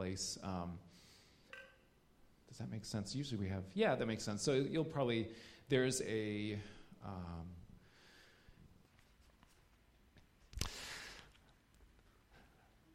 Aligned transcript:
place. 0.00 0.38
Um, 0.42 0.78
does 2.48 2.56
that 2.56 2.70
make 2.72 2.86
sense? 2.86 3.14
Usually 3.14 3.38
we 3.38 3.48
have, 3.48 3.64
yeah, 3.74 3.94
that 3.96 4.06
makes 4.06 4.22
sense. 4.24 4.40
So 4.40 4.54
you'll 4.54 4.82
probably, 4.82 5.28
there's 5.68 6.00
a, 6.00 6.58
um, 7.04 7.44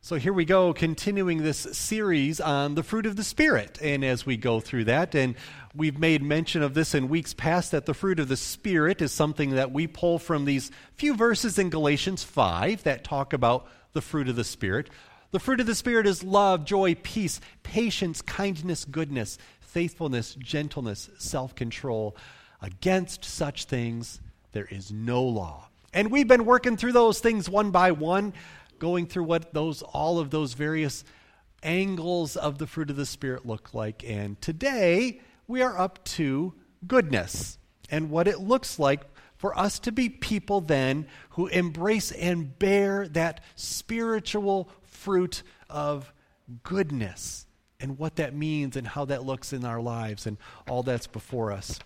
So 0.01 0.15
here 0.15 0.33
we 0.33 0.45
go, 0.45 0.73
continuing 0.73 1.43
this 1.43 1.59
series 1.59 2.39
on 2.39 2.73
the 2.73 2.83
fruit 2.83 3.05
of 3.05 3.15
the 3.15 3.23
Spirit. 3.23 3.79
And 3.81 4.03
as 4.03 4.25
we 4.25 4.37
go 4.37 4.59
through 4.59 4.85
that, 4.85 5.13
and 5.13 5.35
we've 5.75 5.99
made 5.99 6.23
mention 6.23 6.63
of 6.63 6.73
this 6.73 6.95
in 6.95 7.07
weeks 7.07 7.35
past, 7.35 7.71
that 7.71 7.85
the 7.85 7.93
fruit 7.93 8.19
of 8.19 8.27
the 8.27 8.37
Spirit 8.37 9.01
is 9.01 9.11
something 9.11 9.51
that 9.51 9.71
we 9.71 9.85
pull 9.85 10.17
from 10.17 10.45
these 10.45 10.71
few 10.95 11.15
verses 11.15 11.59
in 11.59 11.69
Galatians 11.69 12.23
5 12.23 12.83
that 12.83 13.03
talk 13.03 13.33
about 13.33 13.67
the 13.93 14.01
fruit 14.01 14.27
of 14.27 14.35
the 14.35 14.43
Spirit. 14.43 14.89
The 15.35 15.41
fruit 15.41 15.59
of 15.59 15.65
the 15.65 15.75
Spirit 15.75 16.07
is 16.07 16.23
love, 16.23 16.63
joy, 16.63 16.95
peace, 16.95 17.41
patience, 17.61 18.21
kindness, 18.21 18.85
goodness, 18.85 19.37
faithfulness, 19.59 20.33
gentleness, 20.35 21.09
self 21.17 21.53
control. 21.55 22.15
Against 22.61 23.25
such 23.25 23.65
things, 23.65 24.21
there 24.53 24.63
is 24.71 24.93
no 24.93 25.21
law. 25.21 25.67
And 25.91 26.09
we've 26.09 26.29
been 26.29 26.45
working 26.45 26.77
through 26.77 26.93
those 26.93 27.19
things 27.19 27.49
one 27.49 27.71
by 27.71 27.91
one 27.91 28.31
going 28.79 29.07
through 29.07 29.25
what 29.25 29.53
those 29.53 29.81
all 29.81 30.19
of 30.19 30.29
those 30.29 30.53
various 30.53 31.03
angles 31.61 32.37
of 32.37 32.57
the 32.57 32.65
fruit 32.65 32.89
of 32.89 32.95
the 32.95 33.05
spirit 33.05 33.45
look 33.45 33.73
like 33.73 34.05
and 34.07 34.39
today 34.39 35.19
we 35.47 35.61
are 35.61 35.77
up 35.77 36.01
to 36.05 36.53
goodness 36.87 37.57
and 37.89 38.09
what 38.09 38.27
it 38.27 38.39
looks 38.39 38.79
like 38.79 39.01
for 39.35 39.57
us 39.57 39.79
to 39.79 39.91
be 39.91 40.07
people 40.07 40.61
then 40.61 41.07
who 41.31 41.47
embrace 41.47 42.11
and 42.11 42.57
bear 42.57 43.07
that 43.09 43.41
spiritual 43.55 44.69
fruit 45.05 45.43
of 45.69 46.11
goodness 46.63 47.45
and 47.79 47.99
what 47.99 48.15
that 48.15 48.33
means 48.35 48.75
and 48.75 48.87
how 48.87 49.05
that 49.05 49.23
looks 49.23 49.53
in 49.53 49.63
our 49.63 49.79
lives 49.79 50.25
and 50.25 50.37
all 50.67 50.81
that's 50.81 51.05
before 51.05 51.51
us. 51.51 51.79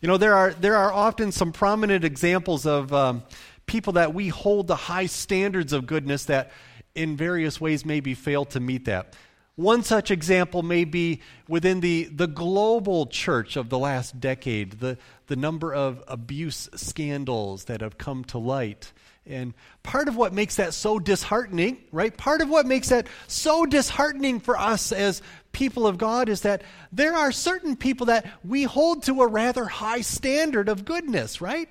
You 0.00 0.08
know, 0.08 0.16
there 0.16 0.34
are, 0.34 0.50
there 0.52 0.76
are 0.76 0.92
often 0.92 1.30
some 1.30 1.52
prominent 1.52 2.04
examples 2.04 2.66
of 2.66 2.92
um, 2.92 3.22
people 3.66 3.92
that 3.92 4.14
we 4.14 4.28
hold 4.28 4.66
the 4.66 4.74
high 4.74 5.06
standards 5.06 5.72
of 5.72 5.86
goodness 5.86 6.24
that 6.24 6.50
in 6.96 7.16
various 7.16 7.60
ways 7.60 7.86
maybe 7.86 8.14
fail 8.14 8.44
to 8.46 8.58
meet 8.58 8.86
that. 8.86 9.14
One 9.54 9.84
such 9.84 10.10
example 10.10 10.64
may 10.64 10.84
be 10.84 11.20
within 11.46 11.78
the, 11.78 12.08
the 12.10 12.26
global 12.26 13.06
church 13.06 13.54
of 13.54 13.68
the 13.68 13.78
last 13.78 14.18
decade, 14.18 14.80
the, 14.80 14.98
the 15.28 15.36
number 15.36 15.72
of 15.72 16.02
abuse 16.08 16.68
scandals 16.74 17.66
that 17.66 17.80
have 17.80 17.96
come 17.96 18.24
to 18.24 18.38
light. 18.38 18.92
And 19.30 19.54
part 19.82 20.08
of 20.08 20.16
what 20.16 20.32
makes 20.32 20.56
that 20.56 20.74
so 20.74 20.98
disheartening, 20.98 21.78
right? 21.92 22.14
Part 22.16 22.40
of 22.40 22.50
what 22.50 22.66
makes 22.66 22.88
that 22.88 23.06
so 23.28 23.64
disheartening 23.64 24.40
for 24.40 24.58
us 24.58 24.92
as 24.92 25.22
people 25.52 25.86
of 25.86 25.98
God 25.98 26.28
is 26.28 26.42
that 26.42 26.62
there 26.92 27.14
are 27.14 27.32
certain 27.32 27.76
people 27.76 28.06
that 28.06 28.26
we 28.44 28.64
hold 28.64 29.04
to 29.04 29.22
a 29.22 29.26
rather 29.26 29.64
high 29.64 30.00
standard 30.00 30.68
of 30.68 30.84
goodness, 30.84 31.40
right? 31.40 31.68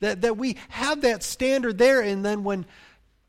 That, 0.00 0.20
that 0.20 0.36
we 0.36 0.56
have 0.68 1.00
that 1.00 1.22
standard 1.24 1.78
there, 1.78 2.00
and 2.00 2.24
then 2.24 2.44
when 2.44 2.66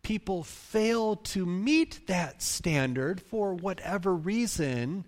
people 0.03 0.43
fail 0.43 1.15
to 1.15 1.45
meet 1.45 2.07
that 2.07 2.41
standard 2.41 3.21
for 3.21 3.53
whatever 3.53 4.13
reason, 4.13 5.05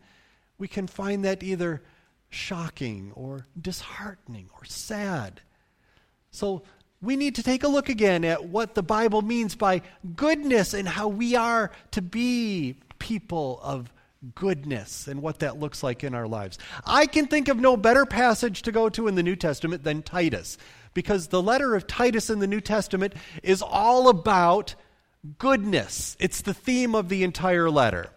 we 0.58 0.68
can 0.68 0.88
find 0.88 1.26
that 1.26 1.44
either 1.44 1.84
shocking 2.30 3.12
or 3.16 3.46
disheartening 3.60 4.50
or 4.58 4.66
sad. 4.66 5.42
So 6.32 6.64
we 7.02 7.16
need 7.16 7.36
to 7.36 7.44
take 7.44 7.64
a 7.64 7.68
look 7.68 7.90
again 7.90 8.24
at 8.24 8.46
what 8.46 8.76
the 8.76 8.84
Bible 8.84 9.22
means 9.22 9.56
by 9.56 9.82
goodness 10.16 10.74
and 10.74 10.88
how 10.88 11.08
we 11.08 11.36
are 11.36 11.72
to 11.92 12.02
be 12.02 12.76
people 13.00 13.60
of 13.64 13.92
goodness 14.36 15.08
and 15.08 15.22
what 15.22 15.40
that 15.40 15.60
looks 15.60 15.82
like 15.82 16.04
in 16.04 16.14
our 16.14 16.28
lives. 16.28 16.60
I 16.86 17.08
can 17.08 17.28
think 17.28 17.48
of 17.48 17.58
no 17.58 17.76
better 17.76 18.06
passage 18.06 18.62
to 18.64 18.72
go 18.72 18.88
to 18.90 19.08
in 19.08 19.16
the 19.16 19.24
New 19.24 19.36
Testament 19.36 19.84
than 19.84 20.04
Titus 20.04 20.58
because 20.94 21.28
the 21.28 21.42
letter 21.42 21.76
of 21.76 21.88
Titus 21.88 22.30
in 22.30 22.40
the 22.40 22.48
New 22.48 22.62
Testament 22.62 23.14
is 23.42 23.62
all 23.62 24.10
about 24.10 24.76
goodness. 25.40 26.16
It's 26.20 26.42
the 26.42 26.54
theme 26.54 26.94
of 26.94 27.10
the 27.10 27.24
entire 27.24 27.70
letter. 27.70 28.10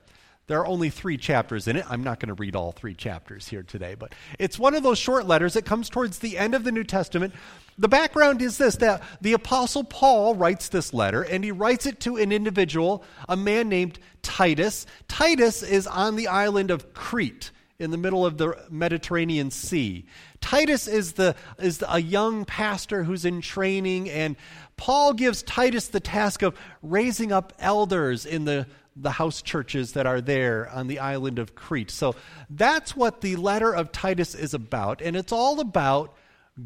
There 0.46 0.60
are 0.60 0.66
only 0.66 0.90
three 0.90 1.16
chapters 1.16 1.68
in 1.68 1.76
it. 1.76 1.86
I'm 1.88 2.04
not 2.04 2.20
going 2.20 2.28
to 2.28 2.34
read 2.34 2.54
all 2.54 2.72
three 2.72 2.94
chapters 2.94 3.48
here 3.48 3.62
today, 3.62 3.94
but 3.94 4.14
it's 4.38 4.58
one 4.58 4.74
of 4.74 4.82
those 4.82 4.98
short 4.98 5.26
letters 5.26 5.54
that 5.54 5.64
comes 5.64 5.88
towards 5.88 6.18
the 6.18 6.36
end 6.36 6.54
of 6.54 6.64
the 6.64 6.72
New 6.72 6.84
Testament. 6.84 7.32
The 7.78 7.88
background 7.88 8.42
is 8.42 8.58
this 8.58 8.76
that 8.76 9.02
the 9.22 9.32
Apostle 9.32 9.84
Paul 9.84 10.34
writes 10.34 10.68
this 10.68 10.92
letter, 10.92 11.22
and 11.22 11.42
he 11.42 11.50
writes 11.50 11.86
it 11.86 12.00
to 12.00 12.16
an 12.16 12.30
individual, 12.30 13.04
a 13.26 13.36
man 13.36 13.70
named 13.70 13.98
Titus. 14.20 14.86
Titus 15.08 15.62
is 15.62 15.86
on 15.86 16.16
the 16.16 16.28
island 16.28 16.70
of 16.70 16.92
Crete 16.92 17.50
in 17.78 17.90
the 17.90 17.96
middle 17.96 18.24
of 18.24 18.36
the 18.36 18.56
Mediterranean 18.70 19.50
Sea. 19.50 20.04
Titus 20.40 20.86
is, 20.86 21.14
the, 21.14 21.34
is 21.58 21.82
a 21.88 22.00
young 22.00 22.44
pastor 22.44 23.02
who's 23.02 23.24
in 23.24 23.40
training, 23.40 24.10
and 24.10 24.36
Paul 24.76 25.14
gives 25.14 25.42
Titus 25.42 25.88
the 25.88 26.00
task 26.00 26.42
of 26.42 26.56
raising 26.82 27.32
up 27.32 27.52
elders 27.58 28.26
in 28.26 28.44
the, 28.44 28.66
the 28.96 29.10
house 29.10 29.42
churches 29.42 29.92
that 29.92 30.06
are 30.06 30.20
there 30.20 30.68
on 30.70 30.86
the 30.86 31.00
island 31.00 31.38
of 31.38 31.54
Crete. 31.54 31.90
So 31.90 32.14
that's 32.48 32.96
what 32.96 33.20
the 33.20 33.36
letter 33.36 33.72
of 33.72 33.92
Titus 33.92 34.34
is 34.34 34.54
about, 34.54 35.00
and 35.00 35.16
it's 35.16 35.32
all 35.32 35.60
about 35.60 36.14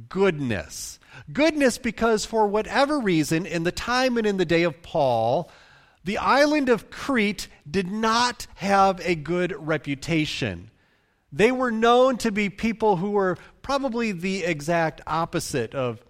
goodness. 0.09 0.99
Goodness 1.33 1.79
because, 1.79 2.25
for 2.25 2.47
whatever 2.47 3.01
reason, 3.01 3.47
in 3.47 3.65
the 3.65 3.73
time 3.73 4.17
and 4.19 4.27
in 4.27 4.37
the 4.37 4.45
day 4.45 4.63
of 4.63 4.83
Paul, 4.83 5.51
the 6.05 6.19
island 6.19 6.69
of 6.69 6.91
Crete 6.91 7.49
did 7.69 7.91
not 7.91 8.47
have 8.57 9.01
a 9.05 9.15
good 9.15 9.55
reputation. 9.59 10.71
They 11.33 11.53
were 11.53 11.71
known 11.71 12.17
to 12.19 12.33
be 12.33 12.49
people 12.49 12.97
who 12.97 13.11
were 13.11 13.37
probably 13.63 14.13
the 14.13 14.45
exact 14.45 15.01
opposite 15.07 15.75
of 15.75 16.03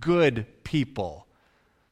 good 0.00 0.46
people. 0.64 1.26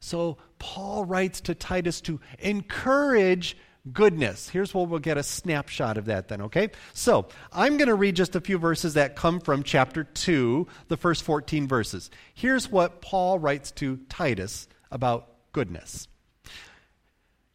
So 0.01 0.39
Paul 0.63 1.05
writes 1.05 1.41
to 1.41 1.57
Titus 1.57 2.01
to 2.03 2.21
encourage 2.39 3.57
goodness. 3.93 4.49
Here's 4.49 4.73
where 4.73 4.87
we'll 4.87 5.01
get 5.01 5.19
a 5.19 5.25
snapshot 5.25 5.99
of 5.99 6.05
that 6.05 6.29
then, 6.29 6.43
okay? 6.43 6.71
So 6.95 7.27
I'm 7.53 7.79
going 7.79 7.89
to 7.89 7.97
read 7.97 8.15
just 8.15 8.37
a 8.37 8.41
few 8.41 8.59
verses 8.59 8.95
that 8.95 9.17
come 9.17 9.41
from 9.41 9.65
chapter 9.65 10.05
2, 10.05 10.69
the 10.87 10.97
first 10.97 11.25
14 11.25 11.67
verses. 11.67 12.13
Here's 12.33 12.71
what 12.71 13.03
Paul 13.03 13.41
writes 13.41 13.73
to 13.73 13.97
Titus 14.09 14.69
about 14.93 15.31
goodness. 15.51 16.07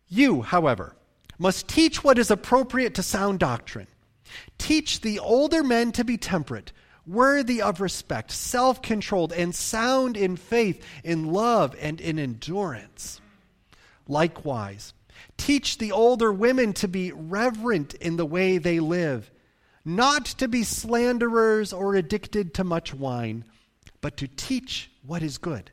You, 0.09 0.41
however, 0.41 0.94
must 1.38 1.69
teach 1.69 2.03
what 2.03 2.19
is 2.19 2.29
appropriate 2.29 2.94
to 2.95 3.03
sound 3.03 3.39
doctrine. 3.39 3.88
Teach 4.57 5.00
the 5.00 5.19
older 5.19 5.63
men 5.63 5.94
to 5.94 6.03
be 6.03 6.18
temperate, 6.18 6.74
worthy 7.07 7.62
of 7.62 7.81
respect, 7.81 8.31
self 8.31 8.81
controlled, 8.81 9.31
and 9.34 9.56
sound 9.56 10.18
in 10.18 10.35
faith, 10.35 10.85
in 11.03 11.31
love, 11.31 11.75
and 11.79 12.01
in 12.01 12.19
endurance. 12.19 13.22
Likewise, 14.07 14.94
teach 15.38 15.78
the 15.78 15.91
older 15.91 16.31
women 16.31 16.73
to 16.73 16.88
be 16.88 17.12
reverent 17.12 17.94
in 17.95 18.18
the 18.18 18.25
way 18.25 18.57
they 18.57 18.79
live, 18.79 19.31
not 19.85 20.25
to 20.25 20.47
be 20.47 20.63
slanderers 20.63 21.73
or 21.73 21.95
addicted 21.95 22.53
to 22.53 22.63
much 22.63 22.94
wine, 22.94 23.45
but 24.01 24.18
to 24.18 24.28
teach 24.28 24.91
what 25.06 25.24
is 25.24 25.38
good 25.38 25.72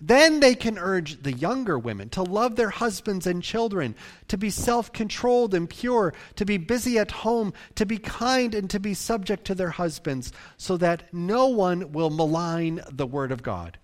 then 0.00 0.40
they 0.40 0.54
can 0.54 0.78
urge 0.78 1.22
the 1.22 1.32
younger 1.32 1.78
women 1.78 2.08
to 2.10 2.22
love 2.22 2.56
their 2.56 2.70
husbands 2.70 3.26
and 3.26 3.42
children, 3.42 3.94
to 4.28 4.36
be 4.36 4.50
self 4.50 4.92
controlled 4.92 5.54
and 5.54 5.68
pure, 5.68 6.12
to 6.36 6.44
be 6.44 6.56
busy 6.56 6.98
at 6.98 7.10
home, 7.10 7.52
to 7.74 7.86
be 7.86 7.98
kind, 7.98 8.54
and 8.54 8.68
to 8.70 8.80
be 8.80 8.94
subject 8.94 9.44
to 9.46 9.54
their 9.54 9.70
husbands, 9.70 10.32
so 10.56 10.76
that 10.76 11.12
no 11.12 11.46
one 11.46 11.92
will 11.92 12.10
malign 12.10 12.82
the 12.90 13.06
word 13.06 13.32
of 13.32 13.42
God. 13.42 13.78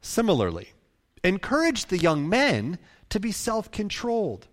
Similarly, 0.00 0.68
encourage 1.22 1.86
the 1.86 1.98
young 1.98 2.28
men 2.28 2.78
to 3.10 3.18
be 3.18 3.32
self 3.32 3.70
controlled. 3.70 4.46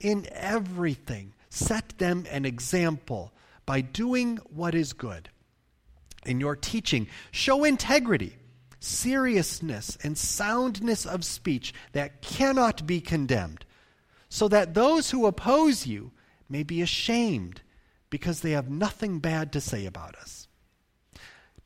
In 0.00 0.26
everything, 0.32 1.34
set 1.50 1.98
them 1.98 2.26
an 2.30 2.44
example 2.44 3.32
by 3.66 3.80
doing 3.80 4.36
what 4.50 4.74
is 4.74 4.92
good. 4.92 5.30
In 6.26 6.40
your 6.40 6.56
teaching, 6.56 7.06
show 7.30 7.64
integrity 7.64 8.36
seriousness 8.80 9.96
and 10.02 10.16
soundness 10.16 11.04
of 11.06 11.24
speech 11.24 11.74
that 11.92 12.22
cannot 12.22 12.86
be 12.86 13.00
condemned, 13.00 13.64
so 14.28 14.48
that 14.48 14.74
those 14.74 15.10
who 15.10 15.26
oppose 15.26 15.86
you 15.86 16.12
may 16.48 16.62
be 16.62 16.82
ashamed 16.82 17.62
because 18.10 18.40
they 18.40 18.52
have 18.52 18.70
nothing 18.70 19.18
bad 19.18 19.52
to 19.52 19.60
say 19.60 19.86
about 19.86 20.16
us. 20.16 20.48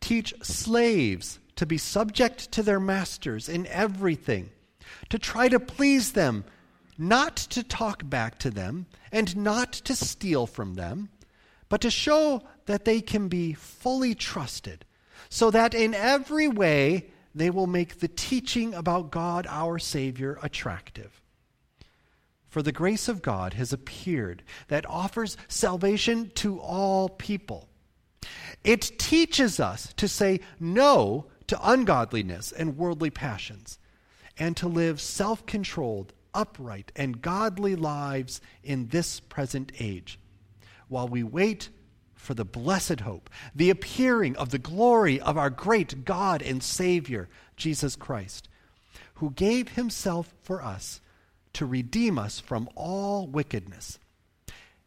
Teach 0.01 0.35
slaves 0.43 1.39
to 1.57 1.67
be 1.67 1.79
subject 1.79 2.51
to 2.53 2.63
their 2.63 2.81
masters 2.81 3.49
in 3.49 3.67
everything, 3.67 4.51
to 5.11 5.19
try 5.19 5.49
to 5.49 5.61
please 5.61 6.13
them, 6.13 6.45
not 6.99 7.37
to 7.37 7.63
talk 7.63 8.09
back 8.09 8.39
to 8.39 8.51
them, 8.51 8.87
and 9.13 9.37
not 9.37 9.73
to 9.73 9.95
steal 9.95 10.47
from 10.47 10.75
them, 10.75 11.09
but 11.69 11.81
to 11.81 11.91
show 11.91 12.43
that 12.67 12.85
they 12.85 13.01
can 13.01 13.29
be 13.29 13.53
fully 13.53 14.15
trusted 14.15 14.85
so 15.33 15.51
that 15.51 15.73
in 15.73 15.95
every 15.95 16.47
way 16.47 17.07
they 17.35 17.49
will 17.49 17.67
make 17.67 18.01
the 18.01 18.09
teaching 18.09 18.75
about 18.75 19.11
God 19.11 19.47
our 19.49 19.79
Savior 19.79 20.39
attractive. 20.43 21.23
For 22.49 22.61
the 22.61 22.71
grace 22.71 23.09
of 23.09 23.23
God 23.23 23.55
has 23.55 23.73
appeared 23.73 24.43
that 24.69 24.85
offers 24.85 25.39
salvation 25.49 26.31
to 26.35 26.61
all 26.61 27.09
people. 27.09 27.71
It 28.63 28.99
teaches 28.99 29.59
us 29.59 29.95
to 29.97 30.07
say 30.07 30.41
no 30.61 31.29
to 31.47 31.59
ungodliness 31.63 32.53
and 32.53 32.77
worldly 32.77 33.09
passions, 33.09 33.79
and 34.37 34.55
to 34.59 34.69
live 34.69 35.01
self 35.01 35.47
controlled, 35.47 36.13
upright, 36.35 36.93
and 36.95 37.23
godly 37.23 37.75
lives 37.75 38.43
in 38.63 38.89
this 38.89 39.19
present 39.19 39.73
age, 39.81 40.19
while 40.89 41.09
we 41.09 41.23
wait 41.23 41.71
for 42.23 42.35
the 42.35 42.45
blessed 42.45 43.01
hope, 43.01 43.29
the 43.53 43.69
appearing 43.69 44.37
of 44.37 44.51
the 44.51 44.59
glory 44.59 45.21
of 45.21 45.37
our 45.37 45.51
great 45.51 46.05
God 46.05 46.41
and 46.41 46.63
Savior, 46.63 47.29
Jesus 47.57 47.97
Christ, 47.97 48.49
who 49.15 49.33
gave 49.33 49.71
himself 49.71 50.33
for 50.41 50.63
us 50.63 51.01
to 51.55 51.67
redeem 51.67 52.19
us 52.19 52.39
from 52.39 52.69
all 52.77 53.27
wickedness 53.27 53.99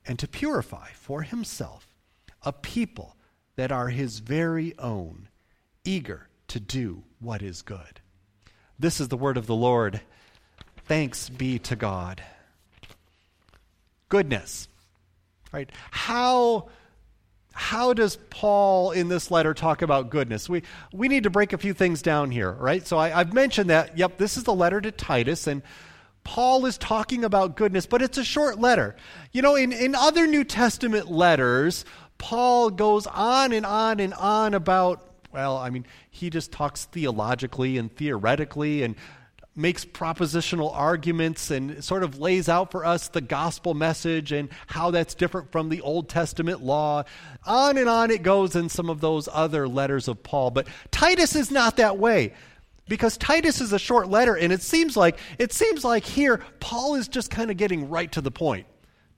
and 0.05 0.17
to 0.17 0.29
purify 0.29 0.87
for 0.93 1.23
himself 1.23 1.87
a 2.43 2.53
people 2.53 3.17
that 3.57 3.71
are 3.71 3.89
his 3.89 4.19
very 4.19 4.73
own, 4.79 5.27
eager 5.83 6.29
to 6.47 6.59
do 6.61 7.03
what 7.19 7.41
is 7.41 7.61
good. 7.61 7.99
This 8.79 9.01
is 9.01 9.09
the 9.09 9.17
word 9.17 9.35
of 9.35 9.45
the 9.45 9.55
Lord. 9.55 9.99
Thanks 10.85 11.27
be 11.27 11.59
to 11.59 11.75
God. 11.75 12.23
Goodness. 14.07 14.69
Right? 15.51 15.69
How 15.91 16.69
how 17.57 17.93
does 17.93 18.17
Paul 18.29 18.91
in 18.91 19.07
this 19.07 19.31
letter 19.31 19.53
talk 19.53 19.81
about 19.81 20.09
goodness? 20.09 20.49
We, 20.49 20.63
we 20.91 21.07
need 21.07 21.23
to 21.23 21.29
break 21.29 21.53
a 21.53 21.57
few 21.57 21.73
things 21.73 22.01
down 22.01 22.29
here, 22.29 22.51
right? 22.51 22.85
So 22.85 22.97
I, 22.97 23.17
I've 23.17 23.33
mentioned 23.33 23.69
that, 23.69 23.97
yep, 23.97 24.17
this 24.17 24.35
is 24.35 24.43
the 24.43 24.53
letter 24.53 24.81
to 24.81 24.91
Titus, 24.91 25.47
and 25.47 25.63
Paul 26.25 26.65
is 26.65 26.77
talking 26.77 27.23
about 27.23 27.55
goodness, 27.55 27.85
but 27.85 28.01
it's 28.01 28.17
a 28.17 28.25
short 28.25 28.59
letter. 28.59 28.97
You 29.31 29.41
know, 29.41 29.55
in, 29.55 29.71
in 29.71 29.95
other 29.95 30.27
New 30.27 30.43
Testament 30.43 31.09
letters, 31.09 31.85
Paul 32.17 32.71
goes 32.71 33.07
on 33.07 33.53
and 33.53 33.65
on 33.65 34.01
and 34.01 34.13
on 34.15 34.53
about, 34.53 35.09
well, 35.31 35.55
I 35.55 35.69
mean, 35.69 35.85
he 36.09 36.29
just 36.29 36.51
talks 36.51 36.83
theologically 36.85 37.77
and 37.77 37.95
theoretically 37.95 38.83
and 38.83 38.95
makes 39.55 39.85
propositional 39.85 40.71
arguments 40.73 41.49
and 41.49 41.81
sort 41.83 42.03
of 42.03 42.19
lays 42.19 42.49
out 42.49 42.71
for 42.71 42.83
us 42.83 43.07
the 43.07 43.21
gospel 43.21 43.73
message 43.73 44.31
and 44.31 44.49
how 44.67 44.91
that's 44.91 45.15
different 45.15 45.51
from 45.51 45.69
the 45.69 45.81
Old 45.81 46.09
Testament 46.09 46.61
law. 46.61 47.03
On 47.45 47.77
and 47.77 47.87
on 47.87 48.11
it 48.11 48.21
goes 48.21 48.55
in 48.55 48.67
some 48.67 48.89
of 48.89 48.99
those 48.99 49.29
other 49.31 49.67
letters 49.67 50.07
of 50.07 50.21
Paul. 50.23 50.51
But 50.51 50.67
Titus 50.91 51.35
is 51.35 51.51
not 51.51 51.77
that 51.77 51.97
way. 51.97 52.33
Because 52.87 53.17
Titus 53.17 53.61
is 53.61 53.73
a 53.73 53.79
short 53.79 54.09
letter 54.09 54.35
and 54.35 54.53
it 54.53 54.61
seems 54.61 54.95
like 54.95 55.17
it 55.39 55.51
seems 55.51 55.83
like 55.83 56.03
here 56.03 56.43
Paul 56.59 56.93
is 56.93 57.07
just 57.07 57.31
kind 57.31 57.49
of 57.49 57.57
getting 57.57 57.89
right 57.89 58.11
to 58.11 58.21
the 58.21 58.29
point. 58.29 58.67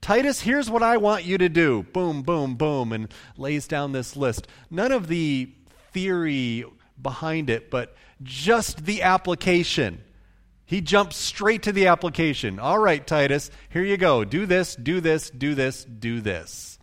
Titus, 0.00 0.40
here's 0.40 0.70
what 0.70 0.82
I 0.82 0.96
want 0.96 1.24
you 1.24 1.36
to 1.36 1.50
do. 1.50 1.82
Boom, 1.92 2.22
boom, 2.22 2.54
boom 2.54 2.94
and 2.94 3.12
lays 3.36 3.68
down 3.68 3.92
this 3.92 4.16
list. 4.16 4.48
None 4.70 4.90
of 4.90 5.08
the 5.08 5.50
theory 5.92 6.64
behind 7.02 7.50
it, 7.50 7.70
but 7.70 7.94
just 8.22 8.86
the 8.86 9.02
application. 9.02 10.02
He 10.68 10.82
jumps 10.82 11.16
straight 11.16 11.62
to 11.62 11.72
the 11.72 11.86
application. 11.86 12.58
All 12.58 12.78
right, 12.78 13.04
Titus, 13.04 13.50
here 13.70 13.82
you 13.82 13.96
go. 13.96 14.22
Do 14.22 14.44
this, 14.44 14.76
do 14.76 15.00
this, 15.00 15.30
do 15.30 15.54
this, 15.54 15.82
do 15.84 16.20
this. 16.20 16.78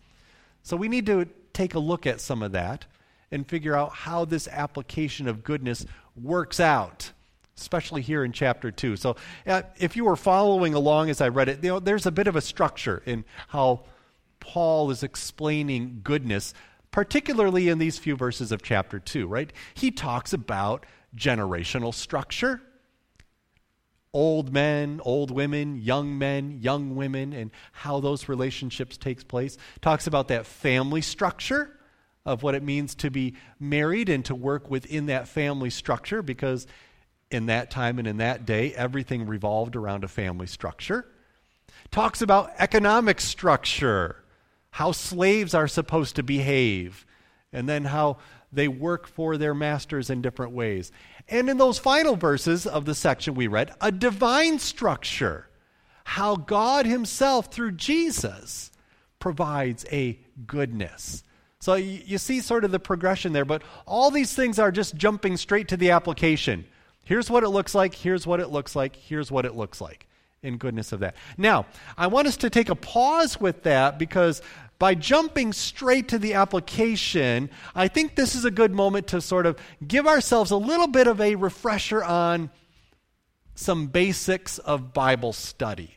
So 0.64 0.76
we 0.76 0.88
need 0.88 1.06
to 1.06 1.28
take 1.52 1.76
a 1.76 1.78
look 1.78 2.04
at 2.04 2.20
some 2.20 2.42
of 2.42 2.50
that 2.50 2.86
and 3.30 3.46
figure 3.46 3.76
out 3.76 3.92
how 3.92 4.24
this 4.24 4.48
application 4.48 5.28
of 5.28 5.44
goodness 5.44 5.86
works 6.20 6.58
out, 6.58 7.12
especially 7.56 8.02
here 8.02 8.24
in 8.24 8.32
chapter 8.32 8.72
2. 8.72 8.96
So 8.96 9.14
uh, 9.46 9.62
if 9.78 9.94
you 9.94 10.04
were 10.04 10.16
following 10.16 10.74
along 10.74 11.08
as 11.08 11.20
I 11.20 11.28
read 11.28 11.48
it, 11.48 11.62
you 11.62 11.70
know, 11.70 11.78
there's 11.78 12.06
a 12.06 12.10
bit 12.10 12.26
of 12.26 12.34
a 12.34 12.40
structure 12.40 13.04
in 13.06 13.24
how 13.46 13.84
Paul 14.40 14.90
is 14.90 15.04
explaining 15.04 16.00
goodness, 16.02 16.54
particularly 16.90 17.68
in 17.68 17.78
these 17.78 17.98
few 17.98 18.16
verses 18.16 18.50
of 18.50 18.62
chapter 18.62 18.98
2, 18.98 19.28
right? 19.28 19.52
He 19.74 19.92
talks 19.92 20.32
about 20.32 20.84
generational 21.16 21.94
structure 21.94 22.60
old 24.16 24.50
men, 24.50 24.98
old 25.04 25.30
women, 25.30 25.76
young 25.76 26.16
men, 26.16 26.58
young 26.62 26.96
women, 26.96 27.34
and 27.34 27.50
how 27.70 28.00
those 28.00 28.30
relationships 28.30 28.96
takes 28.96 29.22
place. 29.22 29.58
Talks 29.82 30.06
about 30.06 30.28
that 30.28 30.46
family 30.46 31.02
structure 31.02 31.78
of 32.24 32.42
what 32.42 32.54
it 32.54 32.62
means 32.62 32.94
to 32.94 33.10
be 33.10 33.34
married 33.60 34.08
and 34.08 34.24
to 34.24 34.34
work 34.34 34.70
within 34.70 35.04
that 35.06 35.28
family 35.28 35.68
structure 35.68 36.22
because 36.22 36.66
in 37.30 37.44
that 37.46 37.70
time 37.70 37.98
and 37.98 38.08
in 38.08 38.16
that 38.16 38.46
day 38.46 38.72
everything 38.72 39.26
revolved 39.26 39.76
around 39.76 40.02
a 40.02 40.08
family 40.08 40.46
structure. 40.46 41.06
Talks 41.90 42.22
about 42.22 42.52
economic 42.56 43.20
structure, 43.20 44.24
how 44.70 44.92
slaves 44.92 45.52
are 45.52 45.68
supposed 45.68 46.16
to 46.16 46.22
behave, 46.22 47.04
and 47.52 47.68
then 47.68 47.84
how 47.84 48.16
they 48.50 48.66
work 48.66 49.06
for 49.06 49.36
their 49.36 49.54
masters 49.54 50.08
in 50.08 50.22
different 50.22 50.52
ways. 50.52 50.90
And 51.28 51.50
in 51.50 51.58
those 51.58 51.78
final 51.78 52.16
verses 52.16 52.66
of 52.66 52.84
the 52.84 52.94
section 52.94 53.34
we 53.34 53.46
read, 53.46 53.72
a 53.80 53.90
divine 53.90 54.58
structure. 54.58 55.48
How 56.04 56.36
God 56.36 56.86
Himself, 56.86 57.52
through 57.52 57.72
Jesus, 57.72 58.70
provides 59.18 59.84
a 59.90 60.20
goodness. 60.46 61.24
So 61.58 61.74
you, 61.74 62.18
see 62.18 62.40
sort 62.40 62.64
of 62.64 62.70
the 62.70 62.78
progression 62.78 63.32
there, 63.32 63.44
but 63.44 63.62
all 63.86 64.12
these 64.12 64.32
things 64.32 64.60
are 64.60 64.70
just 64.70 64.94
jumping 64.94 65.36
straight 65.36 65.66
to 65.68 65.76
the 65.76 65.90
application. 65.90 66.64
Here's 67.02 67.28
what 67.28 67.42
it 67.42 67.48
looks 67.48 67.74
like, 67.74 67.94
here's 67.94 68.24
what 68.24 68.38
it 68.38 68.50
looks 68.50 68.76
like, 68.76 68.94
here's 68.94 69.32
what 69.32 69.44
it 69.44 69.56
looks 69.56 69.80
like 69.80 70.06
in 70.42 70.58
goodness 70.58 70.92
of 70.92 71.00
that. 71.00 71.16
Now, 71.36 71.66
I 71.98 72.06
want 72.06 72.28
us 72.28 72.36
to 72.38 72.50
take 72.50 72.68
a 72.68 72.76
pause 72.76 73.40
with 73.40 73.64
that 73.64 73.98
because 73.98 74.42
by 74.78 74.94
jumping 74.94 75.52
straight 75.52 76.08
to 76.08 76.18
the 76.18 76.34
application, 76.34 77.50
I 77.74 77.88
think 77.88 78.14
this 78.14 78.34
is 78.34 78.44
a 78.44 78.50
good 78.50 78.74
moment 78.74 79.08
to 79.08 79.20
sort 79.20 79.46
of 79.46 79.58
give 79.86 80.06
ourselves 80.06 80.50
a 80.50 80.56
little 80.56 80.88
bit 80.88 81.06
of 81.06 81.20
a 81.20 81.34
refresher 81.34 82.04
on 82.04 82.50
some 83.54 83.86
basics 83.86 84.58
of 84.58 84.92
Bible 84.92 85.32
study, 85.32 85.96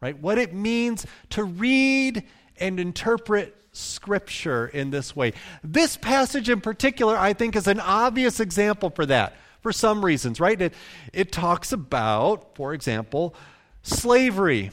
right? 0.00 0.18
What 0.18 0.38
it 0.38 0.54
means 0.54 1.06
to 1.30 1.44
read 1.44 2.24
and 2.56 2.80
interpret 2.80 3.54
Scripture 3.72 4.68
in 4.68 4.90
this 4.90 5.14
way. 5.16 5.32
This 5.62 5.96
passage 5.96 6.48
in 6.48 6.60
particular, 6.60 7.16
I 7.16 7.32
think, 7.32 7.56
is 7.56 7.66
an 7.66 7.80
obvious 7.80 8.40
example 8.40 8.90
for 8.90 9.04
that 9.06 9.34
for 9.60 9.72
some 9.72 10.04
reasons, 10.04 10.40
right? 10.40 10.60
It, 10.60 10.74
it 11.12 11.32
talks 11.32 11.72
about, 11.72 12.54
for 12.54 12.72
example, 12.72 13.34
slavery. 13.82 14.70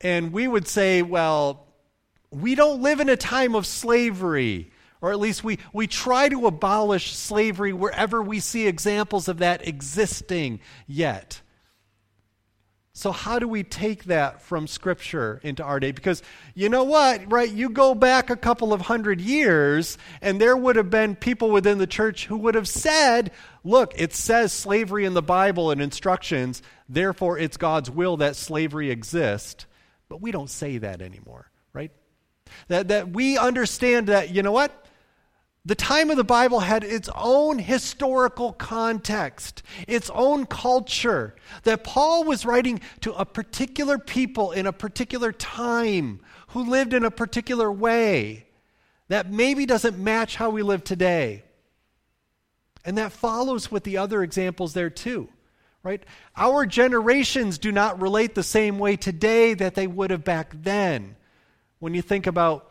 And 0.00 0.32
we 0.32 0.48
would 0.48 0.66
say, 0.66 1.02
well, 1.02 1.67
we 2.30 2.54
don't 2.54 2.82
live 2.82 3.00
in 3.00 3.08
a 3.08 3.16
time 3.16 3.54
of 3.54 3.66
slavery, 3.66 4.70
or 5.00 5.12
at 5.12 5.20
least 5.20 5.44
we, 5.44 5.58
we 5.72 5.86
try 5.86 6.28
to 6.28 6.46
abolish 6.46 7.14
slavery 7.14 7.72
wherever 7.72 8.22
we 8.22 8.40
see 8.40 8.66
examples 8.66 9.28
of 9.28 9.38
that 9.38 9.66
existing 9.66 10.60
yet. 10.86 11.40
So, 12.98 13.12
how 13.12 13.38
do 13.38 13.46
we 13.46 13.62
take 13.62 14.06
that 14.06 14.42
from 14.42 14.66
Scripture 14.66 15.40
into 15.44 15.62
our 15.62 15.78
day? 15.78 15.92
Because 15.92 16.20
you 16.56 16.68
know 16.68 16.82
what, 16.82 17.30
right? 17.30 17.48
You 17.48 17.68
go 17.68 17.94
back 17.94 18.28
a 18.28 18.34
couple 18.34 18.72
of 18.72 18.80
hundred 18.80 19.20
years, 19.20 19.96
and 20.20 20.40
there 20.40 20.56
would 20.56 20.74
have 20.74 20.90
been 20.90 21.14
people 21.14 21.50
within 21.52 21.78
the 21.78 21.86
church 21.86 22.26
who 22.26 22.36
would 22.38 22.56
have 22.56 22.66
said, 22.66 23.30
look, 23.62 23.92
it 23.94 24.14
says 24.14 24.52
slavery 24.52 25.04
in 25.04 25.14
the 25.14 25.22
Bible 25.22 25.70
and 25.70 25.80
instructions, 25.80 26.60
therefore 26.88 27.38
it's 27.38 27.56
God's 27.56 27.88
will 27.88 28.16
that 28.16 28.34
slavery 28.34 28.90
exist. 28.90 29.66
But 30.08 30.20
we 30.20 30.32
don't 30.32 30.50
say 30.50 30.78
that 30.78 31.00
anymore? 31.00 31.52
That, 32.68 32.88
that 32.88 33.10
we 33.10 33.38
understand 33.38 34.08
that, 34.08 34.30
you 34.30 34.42
know 34.42 34.52
what? 34.52 34.86
The 35.64 35.74
time 35.74 36.08
of 36.08 36.16
the 36.16 36.24
Bible 36.24 36.60
had 36.60 36.82
its 36.82 37.10
own 37.14 37.58
historical 37.58 38.54
context, 38.54 39.62
its 39.86 40.08
own 40.10 40.46
culture. 40.46 41.36
That 41.64 41.84
Paul 41.84 42.24
was 42.24 42.46
writing 42.46 42.80
to 43.02 43.12
a 43.12 43.26
particular 43.26 43.98
people 43.98 44.52
in 44.52 44.66
a 44.66 44.72
particular 44.72 45.30
time 45.30 46.20
who 46.48 46.70
lived 46.70 46.94
in 46.94 47.04
a 47.04 47.10
particular 47.10 47.70
way 47.70 48.46
that 49.08 49.30
maybe 49.30 49.66
doesn't 49.66 49.98
match 49.98 50.36
how 50.36 50.48
we 50.48 50.62
live 50.62 50.84
today. 50.84 51.42
And 52.84 52.96
that 52.96 53.12
follows 53.12 53.70
with 53.70 53.84
the 53.84 53.98
other 53.98 54.22
examples 54.22 54.72
there 54.72 54.88
too, 54.88 55.28
right? 55.82 56.02
Our 56.34 56.64
generations 56.64 57.58
do 57.58 57.72
not 57.72 58.00
relate 58.00 58.34
the 58.34 58.42
same 58.42 58.78
way 58.78 58.96
today 58.96 59.52
that 59.52 59.74
they 59.74 59.86
would 59.86 60.10
have 60.10 60.24
back 60.24 60.54
then 60.54 61.16
when 61.78 61.94
you 61.94 62.02
think 62.02 62.26
about 62.26 62.70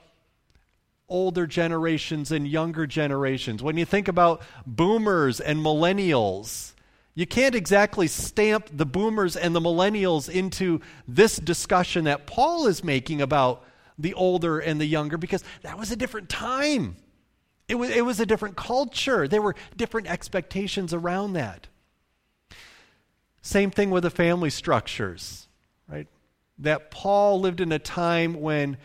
older 1.10 1.48
generations 1.48 2.32
and 2.32 2.48
younger 2.48 2.86
generations, 2.86 3.64
when 3.64 3.78
you 3.78 3.86
think 3.86 4.08
about 4.08 4.42
boomers 4.66 5.40
and 5.40 5.60
millennials, 5.60 6.74
you 7.16 7.26
can't 7.26 7.56
exactly 7.56 8.08
stamp 8.08 8.70
the 8.72 8.86
boomers 8.86 9.36
and 9.36 9.56
the 9.56 9.62
millennials 9.62 10.30
into 10.30 10.82
this 11.08 11.38
discussion 11.38 12.04
that 12.04 12.28
Paul 12.28 12.68
is 12.68 12.84
making 12.84 13.22
about 13.22 13.64
the 13.98 14.14
older 14.14 14.60
and 14.60 14.80
the 14.80 14.86
younger 14.86 15.18
because 15.18 15.44
that 15.64 15.80
was 15.80 15.92
a 15.92 15.96
different 15.96 16.30
time. 16.30 16.98
It 17.68 17.76
was, 17.76 17.90
it 17.90 18.06
was 18.06 18.20
a 18.20 18.26
different 18.26 18.56
culture. 18.56 19.28
There 19.28 19.42
were 19.42 19.56
different 19.76 20.08
expectations 20.08 20.94
around 20.94 21.34
that. 21.34 21.68
Same 23.42 23.72
thing 23.72 23.90
with 23.90 24.04
the 24.04 24.10
family 24.10 24.50
structures, 24.50 25.48
right? 25.88 26.08
that 26.60 26.92
Paul 26.92 27.40
lived 27.40 27.62
in 27.62 27.72
a 27.72 27.80
time 27.80 28.42
when 28.42 28.78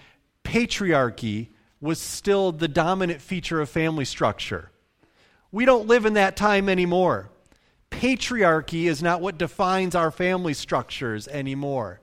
patriarchy 0.44 1.48
was 1.80 2.00
still 2.00 2.52
the 2.52 2.68
dominant 2.68 3.20
feature 3.20 3.60
of 3.60 3.68
family 3.68 4.04
structure. 4.04 4.70
We 5.50 5.64
don't 5.64 5.86
live 5.86 6.06
in 6.06 6.14
that 6.14 6.36
time 6.36 6.68
anymore. 6.68 7.30
Patriarchy 7.90 8.84
is 8.84 9.02
not 9.02 9.20
what 9.20 9.38
defines 9.38 9.94
our 9.94 10.10
family 10.10 10.54
structures 10.54 11.28
anymore. 11.28 12.00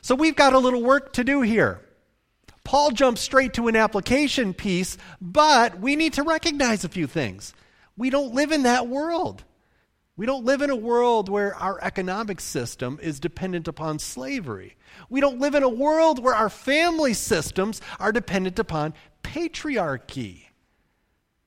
So 0.00 0.14
we've 0.14 0.34
got 0.34 0.54
a 0.54 0.58
little 0.58 0.82
work 0.82 1.12
to 1.14 1.24
do 1.24 1.42
here. 1.42 1.80
Paul 2.64 2.90
jumps 2.90 3.20
straight 3.20 3.54
to 3.54 3.68
an 3.68 3.76
application 3.76 4.52
piece, 4.52 4.98
but 5.20 5.78
we 5.80 5.96
need 5.96 6.14
to 6.14 6.22
recognize 6.22 6.84
a 6.84 6.88
few 6.88 7.06
things. 7.06 7.54
We 7.96 8.10
don't 8.10 8.34
live 8.34 8.52
in 8.52 8.64
that 8.64 8.88
world. 8.88 9.44
We 10.18 10.26
don't 10.26 10.44
live 10.44 10.62
in 10.62 10.70
a 10.70 10.74
world 10.76 11.28
where 11.28 11.54
our 11.54 11.78
economic 11.80 12.40
system 12.40 12.98
is 13.00 13.20
dependent 13.20 13.68
upon 13.68 14.00
slavery. 14.00 14.74
We 15.08 15.20
don't 15.20 15.38
live 15.38 15.54
in 15.54 15.62
a 15.62 15.68
world 15.68 16.18
where 16.18 16.34
our 16.34 16.50
family 16.50 17.14
systems 17.14 17.80
are 18.00 18.10
dependent 18.10 18.58
upon 18.58 18.94
patriarchy. 19.22 20.46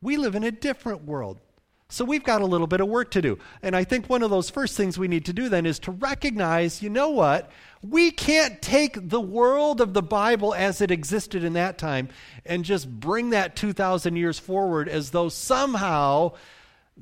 We 0.02 0.16
live 0.16 0.36
in 0.36 0.46
a 0.46 0.52
different 0.52 1.04
world. 1.04 1.42
So 1.90 2.06
we've 2.06 2.24
got 2.24 2.42
a 2.42 2.46
little 2.46 2.66
bit 2.66 2.80
of 2.80 2.88
work 2.88 3.12
to 3.12 3.22
do. 3.22 3.40
And 3.62 3.76
I 3.76 3.84
think 3.84 4.10
one 4.10 4.24
of 4.24 4.30
those 4.30 4.50
first 4.50 4.78
things 4.78 4.98
we 4.98 5.10
need 5.10 5.26
to 5.26 5.34
do 5.34 5.50
then 5.50 5.66
is 5.66 5.78
to 5.80 5.92
recognize 5.92 6.82
you 6.82 6.90
know 6.90 7.10
what? 7.10 7.52
We 7.82 8.10
can't 8.10 8.62
take 8.62 9.10
the 9.10 9.20
world 9.20 9.82
of 9.82 9.94
the 9.94 10.02
Bible 10.02 10.56
as 10.56 10.80
it 10.80 10.92
existed 10.92 11.44
in 11.44 11.52
that 11.54 11.78
time 11.78 12.08
and 12.46 12.64
just 12.64 12.90
bring 12.90 13.32
that 13.32 13.58
2,000 13.58 14.16
years 14.16 14.40
forward 14.40 14.88
as 14.88 15.12
though 15.12 15.28
somehow 15.28 16.36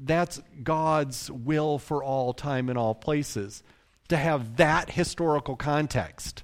that's 0.02 0.42
God's 0.64 1.30
will 1.30 1.78
for 1.78 2.04
all 2.04 2.34
time 2.34 2.70
and 2.70 2.78
all 2.78 2.96
places, 2.96 3.64
to 4.08 4.18
have 4.18 4.58
that 4.58 4.92
historical 4.92 5.56
context. 5.56 6.44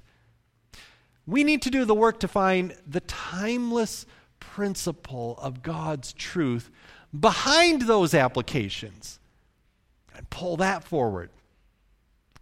We 1.26 1.42
need 1.42 1.62
to 1.62 1.70
do 1.70 1.84
the 1.84 1.94
work 1.94 2.20
to 2.20 2.28
find 2.28 2.76
the 2.86 3.00
timeless 3.00 4.06
principle 4.38 5.38
of 5.40 5.62
God's 5.62 6.12
truth 6.12 6.70
behind 7.18 7.82
those 7.82 8.14
applications 8.14 9.18
and 10.14 10.28
pull 10.30 10.58
that 10.58 10.84
forward. 10.84 11.30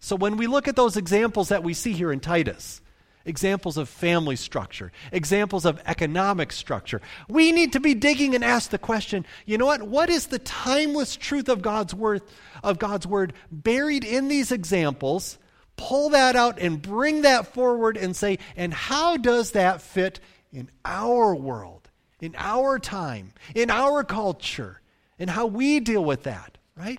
So 0.00 0.16
when 0.16 0.36
we 0.36 0.46
look 0.46 0.68
at 0.68 0.76
those 0.76 0.96
examples 0.96 1.48
that 1.48 1.62
we 1.62 1.72
see 1.72 1.92
here 1.92 2.12
in 2.12 2.20
Titus, 2.20 2.82
examples 3.24 3.76
of 3.76 3.88
family 3.88 4.36
structure, 4.36 4.92
examples 5.12 5.64
of 5.64 5.80
economic 5.86 6.52
structure, 6.52 7.00
we 7.28 7.52
need 7.52 7.72
to 7.72 7.80
be 7.80 7.94
digging 7.94 8.34
and 8.34 8.44
ask 8.44 8.70
the 8.70 8.78
question, 8.78 9.24
you 9.46 9.58
know 9.58 9.66
what? 9.66 9.82
What 9.82 10.10
is 10.10 10.26
the 10.26 10.38
timeless 10.38 11.16
truth 11.16 11.48
of 11.48 11.62
God's 11.62 11.94
word 11.94 12.22
of 12.62 12.78
God's 12.78 13.06
word 13.06 13.32
buried 13.50 14.04
in 14.04 14.28
these 14.28 14.52
examples? 14.52 15.38
Pull 15.76 16.10
that 16.10 16.36
out 16.36 16.58
and 16.60 16.80
bring 16.80 17.22
that 17.22 17.52
forward 17.52 17.96
and 17.96 18.14
say, 18.14 18.38
and 18.56 18.72
how 18.72 19.16
does 19.16 19.52
that 19.52 19.82
fit 19.82 20.20
in 20.52 20.70
our 20.84 21.34
world? 21.34 21.84
in 22.24 22.34
our 22.38 22.78
time, 22.78 23.32
in 23.54 23.70
our 23.70 24.02
culture, 24.02 24.80
and 25.18 25.28
how 25.28 25.46
we 25.46 25.78
deal 25.78 26.02
with 26.02 26.22
that, 26.22 26.56
right? 26.74 26.98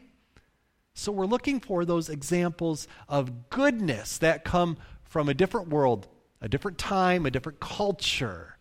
So 0.93 1.11
we're 1.11 1.25
looking 1.25 1.59
for 1.59 1.83
those 1.83 2.09
examples 2.09 2.87
of 3.09 3.49
goodness 3.49 4.19
that 4.19 4.45
come 4.45 4.77
from 5.03 5.27
a 5.27 5.33
different 5.33 5.69
world, 5.69 6.07
a 6.45 6.47
different 6.47 6.77
time, 6.77 7.25
a 7.25 7.31
different 7.31 7.59
culture. 7.59 8.55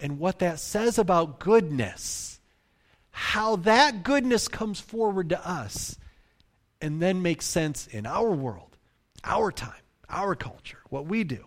And 0.00 0.18
what 0.18 0.38
that 0.38 0.58
says 0.58 0.98
about 0.98 1.38
goodness, 1.38 2.40
how 3.10 3.56
that 3.56 4.02
goodness 4.02 4.48
comes 4.48 4.80
forward 4.80 5.28
to 5.28 5.48
us 5.48 5.98
and 6.80 7.00
then 7.00 7.20
makes 7.20 7.44
sense 7.44 7.86
in 7.86 8.06
our 8.06 8.30
world, 8.30 8.78
our 9.22 9.52
time, 9.52 9.82
our 10.08 10.34
culture, 10.34 10.78
what 10.88 11.04
we 11.04 11.24
do. 11.24 11.44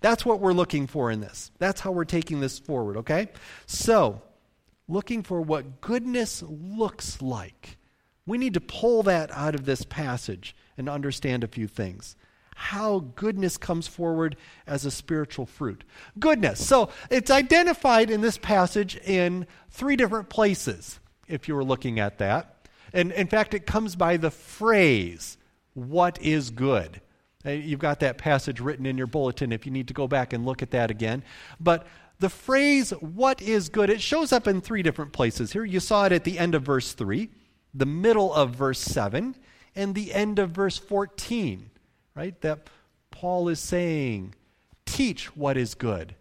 That's 0.00 0.24
what 0.24 0.38
we're 0.38 0.52
looking 0.52 0.86
for 0.86 1.10
in 1.10 1.20
this. 1.20 1.50
That's 1.58 1.80
how 1.80 1.90
we're 1.90 2.04
taking 2.04 2.38
this 2.38 2.60
forward, 2.60 2.98
okay? 2.98 3.30
So, 3.66 4.22
looking 4.86 5.24
for 5.24 5.40
what 5.40 5.80
goodness 5.80 6.44
looks 6.46 7.20
like. 7.20 7.78
We 8.26 8.38
need 8.38 8.54
to 8.54 8.60
pull 8.60 9.02
that 9.02 9.32
out 9.32 9.56
of 9.56 9.64
this 9.64 9.84
passage 9.84 10.54
and 10.78 10.88
understand 10.88 11.42
a 11.42 11.48
few 11.48 11.66
things. 11.66 12.14
How 12.62 13.00
goodness 13.16 13.56
comes 13.56 13.88
forward 13.88 14.36
as 14.68 14.84
a 14.86 14.90
spiritual 14.92 15.46
fruit. 15.46 15.82
Goodness. 16.20 16.64
So 16.64 16.90
it's 17.10 17.30
identified 17.30 18.08
in 18.08 18.20
this 18.20 18.38
passage 18.38 18.96
in 18.98 19.48
three 19.70 19.96
different 19.96 20.28
places, 20.28 21.00
if 21.26 21.48
you 21.48 21.56
were 21.56 21.64
looking 21.64 21.98
at 21.98 22.18
that. 22.18 22.68
And 22.92 23.10
in 23.10 23.26
fact, 23.26 23.52
it 23.52 23.66
comes 23.66 23.96
by 23.96 24.16
the 24.16 24.30
phrase, 24.30 25.38
what 25.74 26.22
is 26.22 26.50
good? 26.50 27.00
You've 27.44 27.80
got 27.80 27.98
that 27.98 28.16
passage 28.16 28.60
written 28.60 28.86
in 28.86 28.96
your 28.96 29.08
bulletin 29.08 29.50
if 29.50 29.66
you 29.66 29.72
need 29.72 29.88
to 29.88 29.94
go 29.94 30.06
back 30.06 30.32
and 30.32 30.46
look 30.46 30.62
at 30.62 30.70
that 30.70 30.88
again. 30.88 31.24
But 31.58 31.84
the 32.20 32.28
phrase, 32.28 32.90
what 33.00 33.42
is 33.42 33.70
good, 33.70 33.90
it 33.90 34.00
shows 34.00 34.32
up 34.32 34.46
in 34.46 34.60
three 34.60 34.84
different 34.84 35.12
places 35.12 35.52
here. 35.52 35.64
You 35.64 35.80
saw 35.80 36.06
it 36.06 36.12
at 36.12 36.22
the 36.22 36.38
end 36.38 36.54
of 36.54 36.62
verse 36.62 36.92
3, 36.92 37.28
the 37.74 37.86
middle 37.86 38.32
of 38.32 38.50
verse 38.50 38.78
7, 38.78 39.34
and 39.74 39.96
the 39.96 40.14
end 40.14 40.38
of 40.38 40.50
verse 40.50 40.78
14, 40.78 41.70
right? 42.14 42.38
That 42.40 42.68
Paul 43.10 43.48
is 43.48 43.60
saying, 43.60 44.34
teach 44.86 45.36
what 45.36 45.56
is 45.56 45.74
good. 45.74 46.14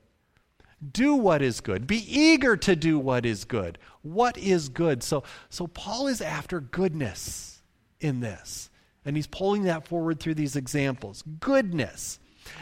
Do 0.91 1.15
what 1.15 1.41
is 1.41 1.61
good. 1.61 1.85
Be 1.85 2.03
eager 2.07 2.57
to 2.57 2.75
do 2.75 2.97
what 2.97 3.25
is 3.25 3.45
good. 3.45 3.77
What 4.01 4.37
is 4.37 4.69
good? 4.69 5.03
So, 5.03 5.23
so 5.49 5.67
Paul 5.67 6.07
is 6.07 6.21
after 6.21 6.59
goodness 6.59 7.61
in 7.99 8.19
this. 8.19 8.69
And 9.05 9.15
he's 9.15 9.27
pulling 9.27 9.63
that 9.63 9.87
forward 9.87 10.19
through 10.19 10.35
these 10.35 10.55
examples. 10.55 11.23
Goodness. 11.39 12.19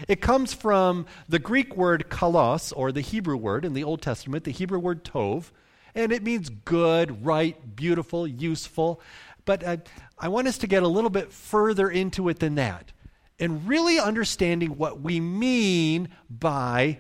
It 0.08 0.22
comes 0.22 0.54
from 0.54 1.06
the 1.30 1.40
Greek 1.40 1.76
word 1.76 2.06
kalos, 2.10 2.74
or 2.76 2.92
the 2.92 3.02
Hebrew 3.02 3.38
word 3.38 3.64
in 3.64 3.74
the 3.74 3.84
Old 3.84 4.02
Testament, 4.02 4.44
the 4.44 4.52
Hebrew 4.52 4.80
word 4.80 5.06
tov, 5.06 5.52
and 5.96 6.12
it 6.12 6.24
means 6.24 6.50
good, 6.50 7.26
right, 7.26 7.76
beautiful, 7.76 8.28
useful. 8.28 9.02
But 9.46 9.66
I, 9.66 9.80
I 10.18 10.28
want 10.28 10.48
us 10.48 10.58
to 10.60 10.68
get 10.68 10.84
a 10.84 10.88
little 10.88 11.10
bit 11.10 11.32
further 11.32 11.90
into 11.90 12.30
it 12.30 12.40
than 12.40 12.56
that 12.56 12.92
and 13.40 13.68
really 13.68 14.00
understanding 14.00 14.78
what 14.78 15.02
we 15.02 15.20
mean 15.20 16.10
by 16.30 17.00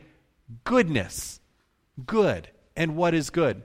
goodness, 0.63 1.39
good, 2.05 2.49
and 2.75 2.95
what 2.95 3.13
is 3.13 3.29
good. 3.29 3.63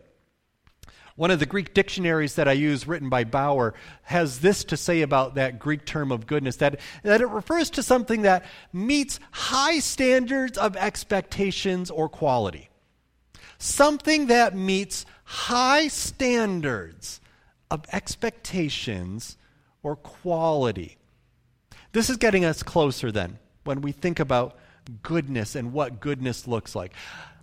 One 1.16 1.31
of 1.31 1.38
the 1.38 1.47
Greek 1.47 1.75
dictionaries 1.75 2.35
that 2.35 2.49
I 2.49 2.52
use, 2.52 2.88
written 2.88 3.09
by 3.09 3.23
Bauer, 3.23 3.75
has 4.02 4.40
this 4.40 4.64
to 4.64 4.76
say 4.76 5.02
about 5.02 5.37
that 5.37 5.61
Greek 5.61 5.85
term 5.85 6.11
of 6.11 6.26
goodness 6.26 6.57
that, 6.57 6.81
that 7.04 7.21
it 7.21 7.28
refers 7.28 7.71
to 7.71 7.85
something 7.85 8.23
that 8.23 8.45
meets 8.73 9.21
high 9.31 9.78
standards 9.78 10.59
of 10.59 10.75
expectations 10.76 11.88
or 11.88 12.09
quality. 12.09 12.69
Something 13.59 14.26
that 14.26 14.57
meets 14.57 15.07
high 15.23 15.87
standards 15.87 17.21
of 17.71 17.85
expectations 17.93 19.37
or 19.85 19.95
quality. 19.95 20.99
This 21.94 22.10
is 22.10 22.18
getting 22.18 22.44
us 22.44 22.62
closer 22.62 23.10
then 23.10 23.38
when 23.64 23.80
we 23.80 23.92
think 23.92 24.20
about 24.20 24.58
goodness 25.02 25.56
and 25.56 25.72
what 25.72 26.00
goodness 26.00 26.46
looks 26.46 26.76
like 26.76 26.92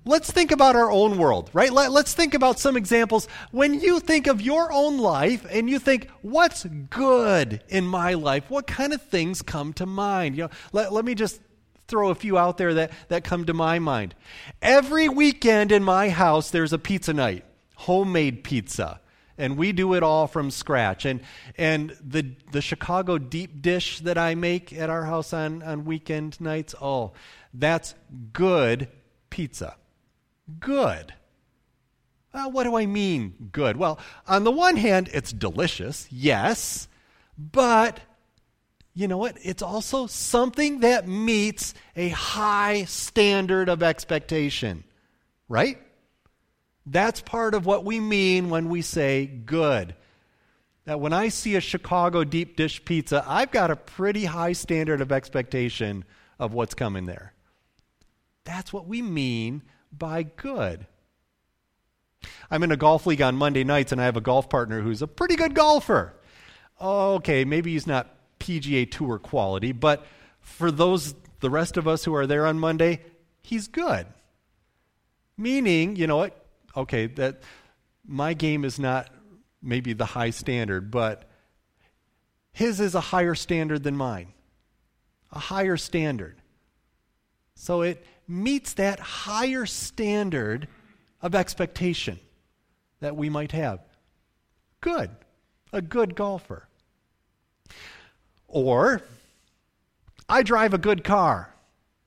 let's 0.05 0.31
think 0.31 0.51
about 0.51 0.75
our 0.75 0.91
own 0.91 1.17
world, 1.17 1.49
right? 1.53 1.71
Let, 1.71 1.91
us 1.91 2.13
think 2.13 2.33
about 2.33 2.59
some 2.59 2.75
examples. 2.75 3.27
When 3.51 3.79
you 3.79 3.99
think 3.99 4.27
of 4.27 4.41
your 4.41 4.71
own 4.71 4.97
life 4.97 5.45
and 5.49 5.69
you 5.69 5.79
think, 5.79 6.09
what's 6.21 6.65
good 6.65 7.61
in 7.69 7.85
my 7.85 8.13
life? 8.13 8.49
What 8.49 8.67
kind 8.67 8.93
of 8.93 9.01
things 9.01 9.41
come 9.41 9.73
to 9.73 9.85
mind? 9.85 10.35
You 10.35 10.43
know, 10.43 10.49
let, 10.71 10.91
let 10.91 11.05
me 11.05 11.15
just 11.15 11.39
throw 11.87 12.09
a 12.09 12.15
few 12.15 12.37
out 12.37 12.57
there 12.57 12.73
that, 12.75 12.91
that 13.09 13.23
come 13.23 13.45
to 13.45 13.53
my 13.53 13.79
mind. 13.79 14.15
Every 14.61 15.09
weekend 15.09 15.71
in 15.71 15.83
my 15.83 16.09
house, 16.09 16.49
there's 16.49 16.73
a 16.73 16.79
pizza 16.79 17.13
night, 17.13 17.45
homemade 17.75 18.43
pizza. 18.43 18.99
And 19.37 19.57
we 19.57 19.71
do 19.71 19.93
it 19.93 20.03
all 20.03 20.27
from 20.27 20.51
scratch. 20.51 21.05
And, 21.05 21.21
and 21.57 21.95
the, 22.03 22.35
the 22.51 22.61
Chicago 22.61 23.17
deep 23.17 23.61
dish 23.61 23.99
that 24.01 24.17
I 24.17 24.35
make 24.35 24.73
at 24.73 24.89
our 24.89 25.05
house 25.05 25.33
on, 25.33 25.63
on 25.63 25.85
weekend 25.85 26.39
nights, 26.41 26.75
oh, 26.81 27.13
that's 27.53 27.95
good 28.33 28.87
pizza 29.29 29.75
good. 30.59 31.13
Well, 32.33 32.51
what 32.51 32.63
do 32.63 32.75
I 32.75 32.85
mean, 32.85 33.49
good? 33.51 33.77
Well, 33.77 33.99
on 34.27 34.43
the 34.43 34.51
one 34.51 34.77
hand, 34.77 35.09
it's 35.13 35.33
delicious, 35.33 36.07
yes, 36.09 36.87
but 37.37 37.99
you 38.93 39.07
know 39.07 39.17
what? 39.17 39.37
It's 39.41 39.61
also 39.61 40.07
something 40.07 40.81
that 40.81 41.07
meets 41.07 41.73
a 41.95 42.09
high 42.09 42.85
standard 42.85 43.69
of 43.69 43.83
expectation, 43.83 44.83
right? 45.49 45.77
That's 46.85 47.21
part 47.21 47.53
of 47.53 47.65
what 47.65 47.85
we 47.85 47.99
mean 47.99 48.49
when 48.49 48.69
we 48.69 48.81
say 48.81 49.25
good. 49.25 49.95
That 50.85 50.99
when 50.99 51.13
I 51.13 51.29
see 51.29 51.55
a 51.55 51.61
Chicago 51.61 52.23
deep 52.23 52.57
dish 52.57 52.83
pizza, 52.83 53.23
I've 53.27 53.51
got 53.51 53.69
a 53.69 53.75
pretty 53.75 54.25
high 54.25 54.53
standard 54.53 54.99
of 54.99 55.11
expectation 55.11 56.05
of 56.39 56.53
what's 56.53 56.73
coming 56.73 57.05
there. 57.05 57.33
That's 58.43 58.73
what 58.73 58.87
we 58.87 59.01
mean 59.01 59.61
by 59.95 60.23
good. 60.23 60.87
I'm 62.49 62.63
in 62.63 62.71
a 62.71 62.77
golf 62.77 63.05
league 63.05 63.21
on 63.21 63.35
Monday 63.35 63.63
nights, 63.63 63.91
and 63.91 64.01
I 64.01 64.05
have 64.05 64.17
a 64.17 64.21
golf 64.21 64.49
partner 64.49 64.81
who's 64.81 65.01
a 65.01 65.07
pretty 65.07 65.35
good 65.35 65.53
golfer. 65.53 66.13
Okay, 66.79 67.45
maybe 67.45 67.73
he's 67.73 67.87
not 67.87 68.15
PGA 68.39 68.89
Tour 68.89 69.19
quality, 69.19 69.71
but 69.71 70.05
for 70.39 70.71
those 70.71 71.13
the 71.41 71.49
rest 71.49 71.77
of 71.77 71.87
us 71.87 72.03
who 72.05 72.15
are 72.15 72.27
there 72.27 72.45
on 72.45 72.59
Monday, 72.59 73.01
he's 73.41 73.67
good. 73.67 74.07
Meaning, 75.37 75.95
you 75.95 76.07
know 76.07 76.17
what? 76.17 76.40
Okay, 76.75 77.07
that 77.07 77.41
my 78.05 78.33
game 78.33 78.65
is 78.65 78.79
not 78.79 79.09
maybe 79.61 79.93
the 79.93 80.05
high 80.05 80.29
standard, 80.29 80.89
but 80.91 81.29
his 82.51 82.79
is 82.79 82.95
a 82.95 83.01
higher 83.01 83.35
standard 83.35 83.83
than 83.83 83.95
mine. 83.95 84.33
A 85.31 85.39
higher 85.39 85.77
standard. 85.77 86.41
So 87.55 87.81
it 87.81 88.05
meets 88.27 88.73
that 88.73 88.99
higher 88.99 89.65
standard 89.65 90.67
of 91.21 91.35
expectation 91.35 92.19
that 92.99 93.15
we 93.15 93.29
might 93.29 93.51
have. 93.51 93.79
Good. 94.81 95.11
A 95.71 95.81
good 95.81 96.15
golfer. 96.15 96.67
Or, 98.47 99.01
I 100.27 100.43
drive 100.43 100.73
a 100.73 100.77
good 100.77 101.03
car. 101.03 101.53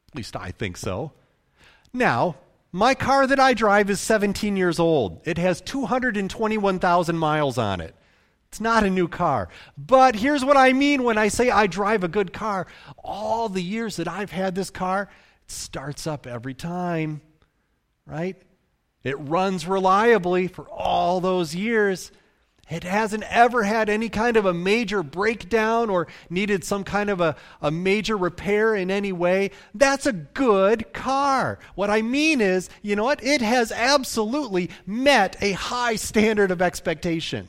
At 0.09 0.17
least 0.17 0.37
I 0.37 0.51
think 0.51 0.77
so. 0.77 1.13
Now, 1.93 2.37
my 2.75 2.93
car 2.93 3.25
that 3.25 3.39
I 3.39 3.55
drive 3.55 3.89
is 3.89 4.01
17 4.01 4.57
years 4.57 4.81
old. 4.81 5.21
It 5.25 5.39
has 5.39 5.61
221,000 5.61 7.17
miles 7.17 7.57
on 7.57 7.81
it. 7.81 7.95
It's 8.49 8.61
not 8.61 8.83
a 8.83 8.91
new 8.91 9.07
car. 9.07 9.49
But 9.79 10.17
here's 10.17 10.45
what 10.45 10.57
I 10.57 10.73
mean 10.73 11.05
when 11.05 11.17
I 11.17 11.29
say 11.29 11.51
I 11.51 11.69
drive 11.69 12.03
a 12.03 12.09
good 12.09 12.33
car. 12.33 12.67
All 12.99 13.49
the 13.49 13.63
years 13.63 13.95
that 13.95 14.09
I've 14.09 14.33
had 14.33 14.57
this 14.57 14.71
car, 14.71 15.09
it 15.45 15.51
starts 15.53 16.09
up 16.09 16.27
every 16.27 16.53
time, 16.53 17.21
right? 18.07 18.43
It 19.05 19.21
runs 19.21 19.69
reliably 19.69 20.49
for 20.49 20.69
all 20.69 21.21
those 21.21 21.55
years. 21.55 22.11
It 22.71 22.83
hasn't 22.83 23.25
ever 23.25 23.63
had 23.63 23.91
any 23.91 24.09
kind 24.09 24.37
of 24.39 24.47
a 24.47 24.55
major 24.55 25.03
breakdown 25.03 25.91
or 25.91 26.07
needed 26.31 26.65
some 26.65 26.83
kind 26.83 27.11
of 27.11 27.21
a, 27.21 27.37
a 27.61 27.71
major 27.71 28.17
repair 28.17 28.75
in 28.75 28.91
any 28.91 29.13
way. 29.13 29.51
That's 29.75 30.07
a 30.07 30.13
good 30.13 30.93
car. 30.95 31.59
What 31.75 31.91
I 31.91 32.01
mean 32.01 32.41
is, 32.41 32.71
you 32.81 32.97
know 32.97 33.05
what? 33.05 33.23
It 33.23 33.43
has 33.43 33.71
absolutely 33.71 34.71
met 34.87 35.37
a 35.43 35.53
high 35.53 35.97
standard 35.97 36.51
of 36.51 36.63
expectation. 36.63 37.49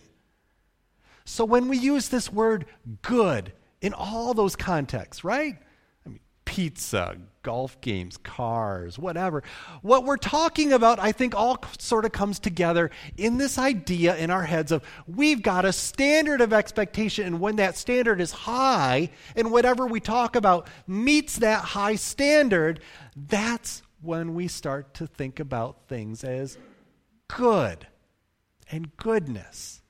So 1.23 1.45
when 1.45 1.69
we 1.69 1.77
use 1.77 2.09
this 2.09 2.31
word 2.31 2.65
good 3.01 3.53
in 3.81 3.93
all 3.93 4.33
those 4.33 4.55
contexts, 4.55 5.23
right? 5.23 5.57
I 6.05 6.09
mean, 6.09 6.19
pizza, 6.43 7.17
golf 7.45 7.79
games, 7.79 8.17
cars, 8.17 8.97
whatever. 8.97 9.43
What 9.83 10.03
we're 10.03 10.17
talking 10.17 10.73
about, 10.73 10.97
I 10.97 11.11
think, 11.11 11.35
all 11.35 11.63
sort 11.77 12.03
of 12.03 12.11
comes 12.11 12.39
together 12.39 12.89
in 13.17 13.37
this 13.37 13.59
idea 13.59 14.17
in 14.17 14.31
our 14.31 14.41
heads 14.41 14.71
of 14.71 14.83
we've 15.05 15.43
got 15.43 15.63
a 15.63 15.71
standard 15.71 16.41
of 16.41 16.53
expectation, 16.53 17.27
and 17.27 17.39
when 17.39 17.57
that 17.57 17.77
standard 17.77 18.19
is 18.19 18.31
high, 18.31 19.11
and 19.35 19.51
whatever 19.51 19.85
we 19.85 19.99
talk 19.99 20.35
about 20.35 20.67
meets 20.87 21.37
that 21.37 21.63
high 21.63 21.93
standard, 21.93 22.79
that's 23.15 23.83
when 24.01 24.33
we 24.33 24.47
start 24.47 24.95
to 24.95 25.05
think 25.05 25.39
about 25.39 25.87
things 25.87 26.23
as 26.23 26.57
good 27.27 27.85
and 28.71 28.97
goodness. 28.97 29.83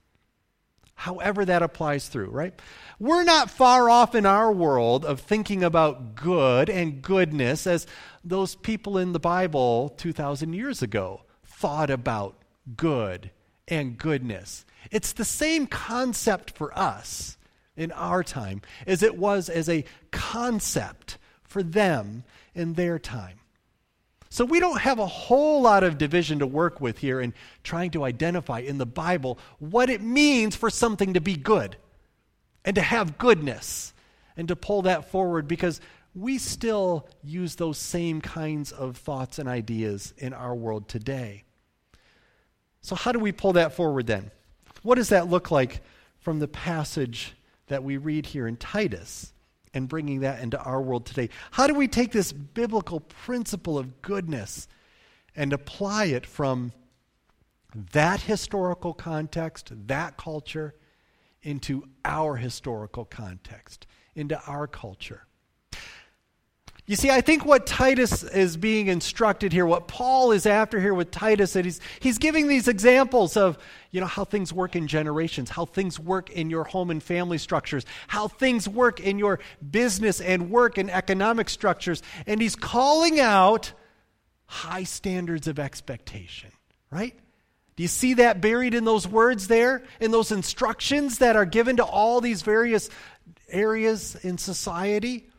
However, 0.96 1.46
that 1.46 1.62
applies 1.62 2.08
through, 2.08 2.30
right? 2.30 2.60
We're 3.00 3.24
not 3.24 3.52
far 3.52 3.90
off 3.90 4.16
in 4.16 4.25
our 4.25 4.52
world 4.52 5.06
of 5.06 5.20
thinking 5.20 5.64
about 5.64 6.16
good 6.16 6.70
and 6.70 7.02
goodness 7.02 7.68
as 7.68 7.86
those 8.24 8.56
people 8.56 8.98
in 8.98 9.14
the 9.14 9.20
Bible 9.20 9.90
2,000 9.98 10.54
years 10.54 10.82
ago 10.82 11.22
thought 11.44 11.90
about 11.90 12.36
good 12.75 13.30
and 13.68 13.98
goodness. 13.98 14.66
It's 14.92 15.14
the 15.14 15.25
same 15.25 15.68
concept 15.68 16.52
for 16.52 16.78
us 16.78 17.38
in 17.75 17.92
our 17.92 18.24
time 18.24 18.62
as 18.88 19.04
it 19.04 19.18
was 19.18 19.50
as 19.50 19.68
a 19.68 19.86
concept 20.12 21.18
for 21.44 21.62
them 21.62 22.24
in 22.54 22.74
their 22.74 22.98
time. 23.00 23.40
So 24.29 24.44
we 24.44 24.60
don't 24.60 24.82
have 24.82 25.00
a 25.00 25.05
whole 25.05 25.62
lot 25.62 25.84
of 25.84 25.98
division 25.98 26.39
to 26.39 26.48
work 26.48 26.82
with 26.82 26.98
here 26.98 27.22
in 27.22 27.34
trying 27.63 27.92
to 27.92 28.03
identify 28.03 28.59
in 28.59 28.77
the 28.77 28.85
Bible 28.85 29.40
what 29.59 29.90
it 29.90 30.01
means 30.01 30.55
for 30.55 30.70
something 30.70 31.14
to 31.14 31.22
be 31.22 31.35
good 31.35 31.77
and 32.64 32.75
to 32.75 32.81
have 32.81 33.18
goodness 33.18 33.94
and 34.35 34.48
to 34.48 34.55
pull 34.55 34.81
that 34.83 35.09
forward 35.09 35.48
because 35.48 35.79
we 36.14 36.38
still 36.38 37.07
use 37.24 37.55
those 37.55 37.77
same 37.77 38.22
kinds 38.22 38.72
of 38.72 38.98
thoughts 38.98 39.38
and 39.38 39.48
ideas 39.48 40.14
in 40.18 40.33
our 40.33 40.55
world 40.55 40.88
today. 40.88 41.44
So, 42.81 42.96
how 42.96 43.11
do 43.11 43.20
we 43.20 43.31
pull 43.31 43.53
that 43.53 43.74
forward 43.74 44.07
then? 44.07 44.31
What 44.83 44.96
does 44.96 45.09
that 45.09 45.29
look 45.29 45.51
like 45.51 45.81
from 46.20 46.40
the 46.40 46.48
passage 46.48 47.33
that 47.68 47.83
we 47.83 47.98
read 47.98 48.27
here 48.27 48.48
in 48.48 48.57
Titus 48.57 49.33
and 49.75 49.88
bringing 49.88 50.22
that 50.22 50.42
into 50.42 50.59
our 50.59 50.81
world 50.81 51.05
today? 51.05 51.29
How 51.51 51.68
do 51.68 51.75
we 51.75 51.88
take 51.88 52.11
this 52.11 52.31
biblical 52.33 53.01
principle 53.01 53.77
of 53.77 54.01
goodness 54.01 54.68
and 55.35 55.53
apply 55.53 56.05
it 56.05 56.25
from 56.25 56.72
that 57.92 58.22
historical 58.22 58.94
context, 58.94 59.72
that 59.88 60.18
culture, 60.18 60.75
into 61.46 61.83
our 62.03 62.38
historical 62.38 63.05
context, 63.05 63.85
into 64.16 64.40
our 64.48 64.66
culture. 64.66 65.27
You 66.87 66.95
see, 66.95 67.09
I 67.09 67.21
think 67.21 67.45
what 67.45 67.65
Titus 67.65 68.21
is 68.21 68.57
being 68.57 68.87
instructed 68.87 69.51
here, 69.51 69.65
what 69.65 69.87
Paul 69.87 70.31
is 70.31 70.45
after 70.45 70.79
here 70.79 70.93
with 70.93 71.09
Titus, 71.09 71.53
that 71.53 71.65
he's, 71.65 71.81
he's 72.00 72.19
giving 72.19 72.48
these 72.48 72.67
examples 72.67 73.35
of, 73.35 73.57
you 73.89 74.00
know, 74.01 74.05
how 74.05 74.24
things 74.24 74.53
work 74.53 74.75
in 74.75 74.85
generations, 74.85 75.50
how 75.50 75.65
things 75.65 76.00
work 76.00 76.29
in 76.29 76.51
your 76.51 76.63
home 76.63 76.91
and 76.91 77.01
family 77.01 77.39
structures, 77.39 77.85
how 78.07 78.27
things 78.27 78.69
work 78.69 79.00
in 79.00 79.17
your 79.17 79.39
business 79.71 80.21
and 80.21 80.51
work 80.51 80.77
and 80.77 80.91
economic 80.91 81.50
structures. 81.50 82.03
And 82.27 82.39
he's 82.39 82.55
calling 82.55 83.19
out 83.19 83.74
high 84.45 84.83
standards 84.83 85.48
of 85.48 85.57
expectation, 85.57 86.51
right? 86.91 87.17
Do 87.75 87.83
you 87.83 87.89
see 87.89 88.13
that 88.15 88.41
buried 88.41 88.75
in 88.75 88.85
those 88.85 89.07
words 89.07 89.48
there? 89.48 89.83
In 90.00 90.11
those 90.11 90.31
instructions 90.31 91.17
that 91.17 91.35
are 91.35 91.45
given 91.45 91.77
to 91.77 91.83
all 91.83 92.21
these 92.21 92.43
various 92.43 92.91
areas 93.50 94.13
in 94.24 94.37
society? 94.37 95.29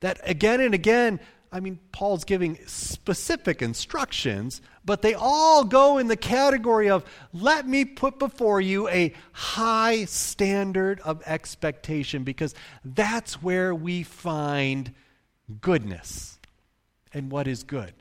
That 0.00 0.20
again 0.22 0.60
and 0.60 0.74
again, 0.74 1.20
I 1.52 1.60
mean, 1.60 1.80
Paul's 1.90 2.24
giving 2.24 2.58
specific 2.66 3.60
instructions, 3.60 4.62
but 4.84 5.02
they 5.02 5.14
all 5.14 5.64
go 5.64 5.98
in 5.98 6.06
the 6.06 6.16
category 6.16 6.88
of 6.88 7.04
let 7.32 7.66
me 7.66 7.84
put 7.84 8.18
before 8.18 8.60
you 8.60 8.88
a 8.88 9.12
high 9.32 10.04
standard 10.04 11.00
of 11.00 11.22
expectation 11.26 12.22
because 12.22 12.54
that's 12.84 13.42
where 13.42 13.74
we 13.74 14.04
find 14.04 14.94
goodness 15.60 16.38
and 17.12 17.32
what 17.32 17.48
is 17.48 17.64
good. 17.64 17.94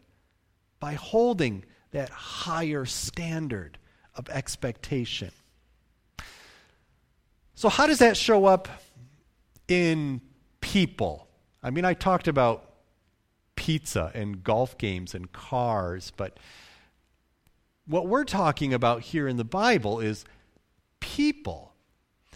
By 0.80 0.94
holding 0.94 1.66
that 1.92 2.10
higher 2.10 2.86
standard 2.86 3.80
of 4.16 4.30
expectation. 4.30 5.32
So, 7.56 7.68
how 7.68 7.88
does 7.88 8.00
that 8.00 8.16
show 8.16 8.46
up 8.46 8.68
in 9.68 10.22
people? 10.62 11.29
I 11.62 11.70
mean, 11.70 11.86
I 11.86 11.94
talked 11.94 12.28
about 12.28 12.66
pizza 13.56 14.12
and 14.14 14.44
golf 14.44 14.78
games 14.78 15.14
and 15.14 15.32
cars, 15.32 16.12
but 16.16 16.38
what 17.86 18.08
we're 18.08 18.24
talking 18.24 18.74
about 18.74 19.02
here 19.02 19.28
in 19.28 19.38
the 19.38 19.44
Bible 19.44 20.00
is 20.00 20.26
people. 21.00 21.74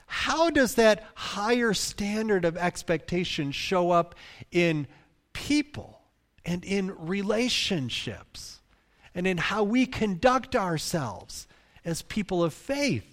How 0.05 0.49
does 0.49 0.75
that 0.75 1.05
higher 1.15 1.73
standard 1.73 2.45
of 2.45 2.57
expectation 2.57 3.51
show 3.51 3.91
up 3.91 4.15
in 4.51 4.87
people 5.33 6.01
and 6.45 6.63
in 6.65 6.93
relationships? 6.97 8.59
and 9.15 9.27
in 9.27 9.37
how 9.37 9.63
we 9.63 9.85
conduct 9.85 10.55
ourselves 10.55 11.47
as 11.85 12.01
people 12.03 12.43
of 12.43 12.53
faith. 12.53 13.05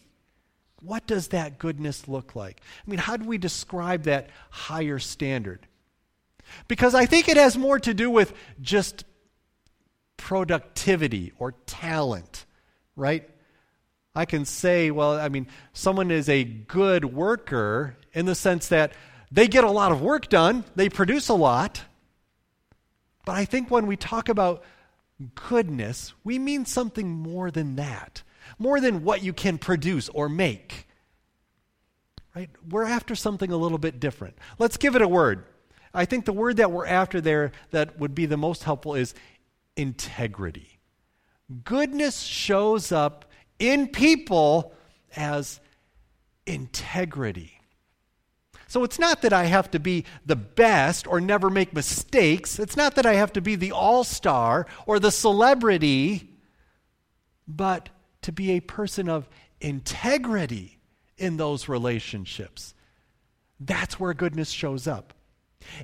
What 0.83 1.07
does 1.07 1.29
that 1.29 1.59
goodness 1.59 2.09
look 2.09 2.35
like? 2.35 2.61
I 2.87 2.91
mean, 2.91 2.99
how 2.99 3.17
do 3.17 3.27
we 3.27 3.37
describe 3.37 4.05
that 4.05 4.31
higher 4.51 4.99
standard? 4.99 5.67
Because 6.69 6.95
I 6.95 7.07
think 7.07 7.29
it 7.29 7.37
has 7.37 7.57
more 7.57 7.79
to 7.81 7.95
do 7.95 8.11
with 8.11 8.33
just 8.61 9.05
productivity 10.17 11.33
or 11.39 11.53
talent, 11.67 12.45
right? 12.97 13.29
I 14.15 14.25
can 14.25 14.45
say, 14.45 14.91
well, 14.91 15.19
I 15.19 15.29
mean, 15.29 15.47
someone 15.73 16.11
is 16.11 16.29
a 16.29 16.45
good 16.45 17.05
worker 17.05 17.97
in 18.13 18.27
the 18.27 18.35
sense 18.35 18.69
that 18.69 18.93
they 19.31 19.47
get 19.47 19.65
a 19.65 19.71
lot 19.71 19.93
of 19.93 20.03
work 20.03 20.29
done, 20.29 20.65
they 20.75 20.89
produce 20.89 21.29
a 21.29 21.35
lot. 21.35 21.83
But 23.25 23.37
I 23.37 23.45
think 23.45 23.71
when 23.71 23.87
we 23.87 23.97
talk 23.97 24.29
about 24.29 24.65
goodness, 25.35 26.15
we 26.25 26.39
mean 26.39 26.65
something 26.65 27.09
more 27.09 27.51
than 27.51 27.77
that, 27.77 28.23
more 28.59 28.81
than 28.81 29.05
what 29.05 29.23
you 29.23 29.33
can 29.33 29.59
produce 29.59 30.09
or 30.09 30.29
make. 30.29 30.89
Right? 32.35 32.51
We're 32.69 32.85
after 32.85 33.15
something 33.15 33.51
a 33.51 33.57
little 33.57 33.79
bit 33.79 34.01
different. 34.01 34.37
Let's 34.59 34.77
give 34.77 34.97
it 34.97 35.03
a 35.03 35.09
word. 35.09 35.45
I 35.93 36.05
think 36.05 36.25
the 36.25 36.33
word 36.33 36.59
that 36.59 36.71
we're 36.71 36.87
after 36.87 37.21
there 37.21 37.53
that 37.71 37.99
would 37.99 38.15
be 38.15 38.27
the 38.27 38.37
most 38.37 38.65
helpful 38.65 38.95
is 38.95 39.15
integrity. 39.77 40.79
Goodness 41.65 42.21
shows 42.21 42.93
up 42.93 43.25
in 43.59 43.89
people 43.89 44.73
as 45.17 45.61
integrity. 46.47 47.61
So 48.69 48.85
it's 48.85 49.01
not 49.01 49.23
that 49.23 49.33
I 49.33 49.47
have 49.47 49.69
to 49.73 49.81
be 49.81 50.05
the 50.25 50.37
best 50.37 51.09
or 51.09 51.21
never 51.21 51.51
make 51.51 51.75
mistakes. 51.75 52.61
It's 52.61 52.77
not 52.77 52.95
that 52.95 53.05
I 53.05 53.15
have 53.15 53.33
to 53.33 53.41
be 53.41 53.57
the 53.57 53.73
all 53.73 54.05
star 54.05 54.67
or 54.87 55.01
the 55.01 55.11
celebrity, 55.11 56.39
but 57.49 57.89
to 58.23 58.31
be 58.31 58.53
a 58.53 58.61
person 58.61 59.09
of 59.09 59.29
integrity 59.61 60.79
in 61.19 61.37
those 61.37 61.69
relationships. 61.69 62.75
That's 63.59 63.99
where 63.99 64.15
goodness 64.15 64.51
shows 64.51 64.87
up. 64.87 65.15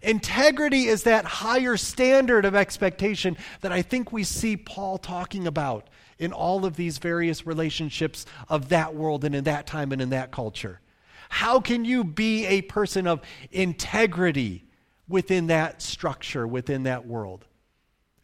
Integrity 0.02 0.86
is 0.86 1.04
that 1.04 1.24
higher 1.24 1.76
standard 1.76 2.44
of 2.44 2.54
expectation 2.54 3.36
that 3.60 3.72
I 3.72 3.82
think 3.82 4.12
we 4.12 4.24
see 4.24 4.56
Paul 4.56 4.98
talking 4.98 5.46
about 5.46 5.88
in 6.18 6.32
all 6.32 6.64
of 6.64 6.76
these 6.76 6.98
various 6.98 7.46
relationships 7.46 8.26
of 8.48 8.70
that 8.70 8.94
world 8.94 9.24
and 9.24 9.34
in 9.34 9.44
that 9.44 9.66
time 9.66 9.92
and 9.92 10.00
in 10.00 10.10
that 10.10 10.32
culture. 10.32 10.80
How 11.28 11.60
can 11.60 11.84
you 11.84 12.04
be 12.04 12.46
a 12.46 12.62
person 12.62 13.06
of 13.06 13.20
integrity 13.50 14.64
within 15.08 15.48
that 15.48 15.82
structure, 15.82 16.46
within 16.46 16.84
that 16.84 17.06
world? 17.06 17.44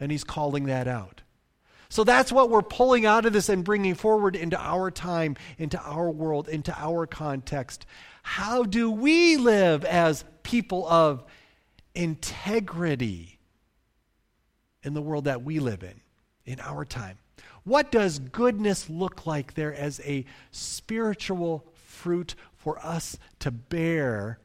And 0.01 0.11
he's 0.11 0.25
calling 0.25 0.65
that 0.65 0.88
out. 0.88 1.23
So 1.88 2.05
that's 2.05 2.33
what 2.33 2.49
we're 2.49 2.62
pulling 2.62 3.05
out 3.05 3.27
of 3.27 3.35
this 3.35 3.51
and 3.51 3.62
bringing 3.62 3.95
forward 3.95 4.35
into 4.35 4.59
our 4.59 4.91
time, 4.91 5.37
into 5.59 5.79
our 5.79 6.11
world, 6.11 6.49
into 6.49 6.75
our 6.75 7.07
context. 7.07 7.85
How 8.23 8.62
do 8.62 8.91
we 8.91 9.37
live 9.37 9.85
as 9.85 10.25
people 10.43 10.88
of 10.88 11.25
integrity 11.94 13.38
in 14.83 14.94
the 14.94 15.02
world 15.02 15.24
that 15.24 15.42
we 15.42 15.59
live 15.59 15.83
in, 15.83 16.00
in 16.44 16.61
our 16.61 16.85
time? 16.85 17.18
What 17.64 17.92
does 17.92 18.18
goodness 18.18 18.90
look 18.90 19.26
like 19.26 19.55
there 19.55 19.74
as 19.74 20.00
a 20.00 20.24
spiritual 20.50 21.66
fruit 21.74 22.35
for 22.57 22.78
us 22.85 23.16
to 23.40 23.50
bear 23.50 24.38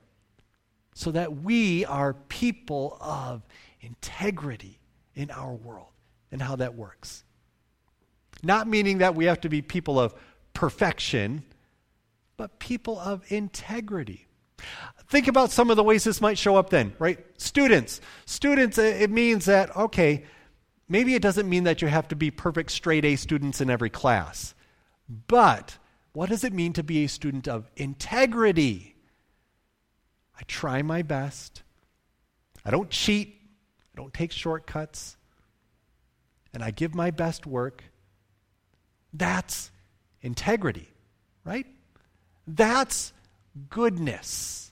so 0.94 1.12
that 1.12 1.38
we 1.38 1.86
are 1.86 2.14
people 2.14 2.98
of 3.02 3.44
integrity 3.82 4.80
in 5.16 5.32
our 5.32 5.54
world 5.54 5.90
and 6.32 6.42
how 6.42 6.56
that 6.58 6.76
works? 6.76 7.24
Not 8.44 8.68
meaning 8.68 9.00
that 9.00 9.16
we 9.16 9.26
have 9.26 9.42
to 9.42 9.50
be 9.50 9.62
people 9.62 10.00
of 10.00 10.14
perfection, 10.54 11.44
but 12.36 12.60
people 12.60 13.00
of 13.00 13.24
integrity. 13.32 14.28
Think 15.10 15.28
about 15.28 15.52
some 15.52 15.70
of 15.70 15.78
the 15.78 15.84
ways 15.84 16.04
this 16.04 16.20
might 16.20 16.38
show 16.38 16.58
up 16.58 16.70
then, 16.70 16.94
right? 17.00 17.24
Students. 17.40 18.02
Students, 18.26 18.78
it 18.78 19.10
means 19.10 19.46
that, 19.46 19.76
okay, 19.76 20.26
maybe 20.90 21.16
it 21.16 21.22
doesn't 21.22 21.48
mean 21.48 21.64
that 21.64 21.82
you 21.82 21.88
have 21.88 22.10
to 22.10 22.16
be 22.16 22.30
perfect 22.30 22.72
straight 22.72 23.06
A 23.06 23.16
students 23.16 23.62
in 23.62 23.70
every 23.70 23.90
class. 23.90 24.54
But 25.28 25.78
what 26.12 26.30
does 26.30 26.44
it 26.44 26.52
mean 26.52 26.74
to 26.74 26.84
be 26.84 27.06
a 27.06 27.08
student 27.08 27.48
of 27.48 27.72
integrity? 27.78 28.96
I 30.38 30.42
try 30.48 30.82
my 30.82 31.04
best. 31.04 31.64
I 32.66 32.72
don't 32.72 32.90
cheat. 32.90 33.40
I 33.94 34.02
don't 34.02 34.14
take 34.14 34.32
shortcuts. 34.32 35.16
And 36.54 36.62
I 36.62 36.72
give 36.72 36.94
my 36.94 37.12
best 37.12 37.46
work. 37.46 37.84
That's 39.14 39.72
integrity, 40.22 40.90
right? 41.46 41.66
That's 42.46 43.14
goodness, 43.70 44.67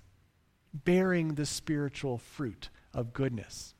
bearing 0.84 1.36
the 1.36 1.46
spiritual 1.46 2.18
fruit 2.18 2.70
of 2.94 3.14
goodness. 3.14 3.74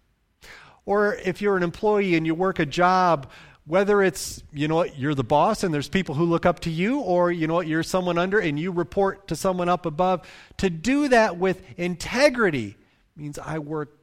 Or 0.86 1.16
if 1.16 1.42
you're 1.42 1.58
an 1.58 1.64
employee 1.64 2.16
and 2.16 2.26
you 2.26 2.36
work 2.36 2.60
a 2.60 2.66
job, 2.66 3.32
whether 3.66 4.04
it's, 4.04 4.44
you 4.54 4.68
know 4.68 4.76
what, 4.76 4.98
you're 4.98 5.16
the 5.16 5.24
boss 5.24 5.64
and 5.64 5.74
there's 5.74 5.90
people 5.90 6.14
who 6.16 6.26
look 6.26 6.46
up 6.46 6.60
to 6.62 6.70
you, 6.70 7.00
or, 7.00 7.32
you 7.32 7.48
know 7.48 7.56
what, 7.56 7.68
you're 7.68 7.84
someone 7.84 8.18
under 8.18 8.40
and 8.40 8.60
you 8.60 8.72
report 8.72 9.28
to 9.30 9.36
someone 9.36 9.70
up 9.70 9.86
above, 9.86 10.28
to 10.58 10.70
do 10.70 11.08
that 11.08 11.38
with 11.38 11.62
integrity 11.78 12.78
means 13.16 13.40
I 13.40 13.60
work 13.60 13.98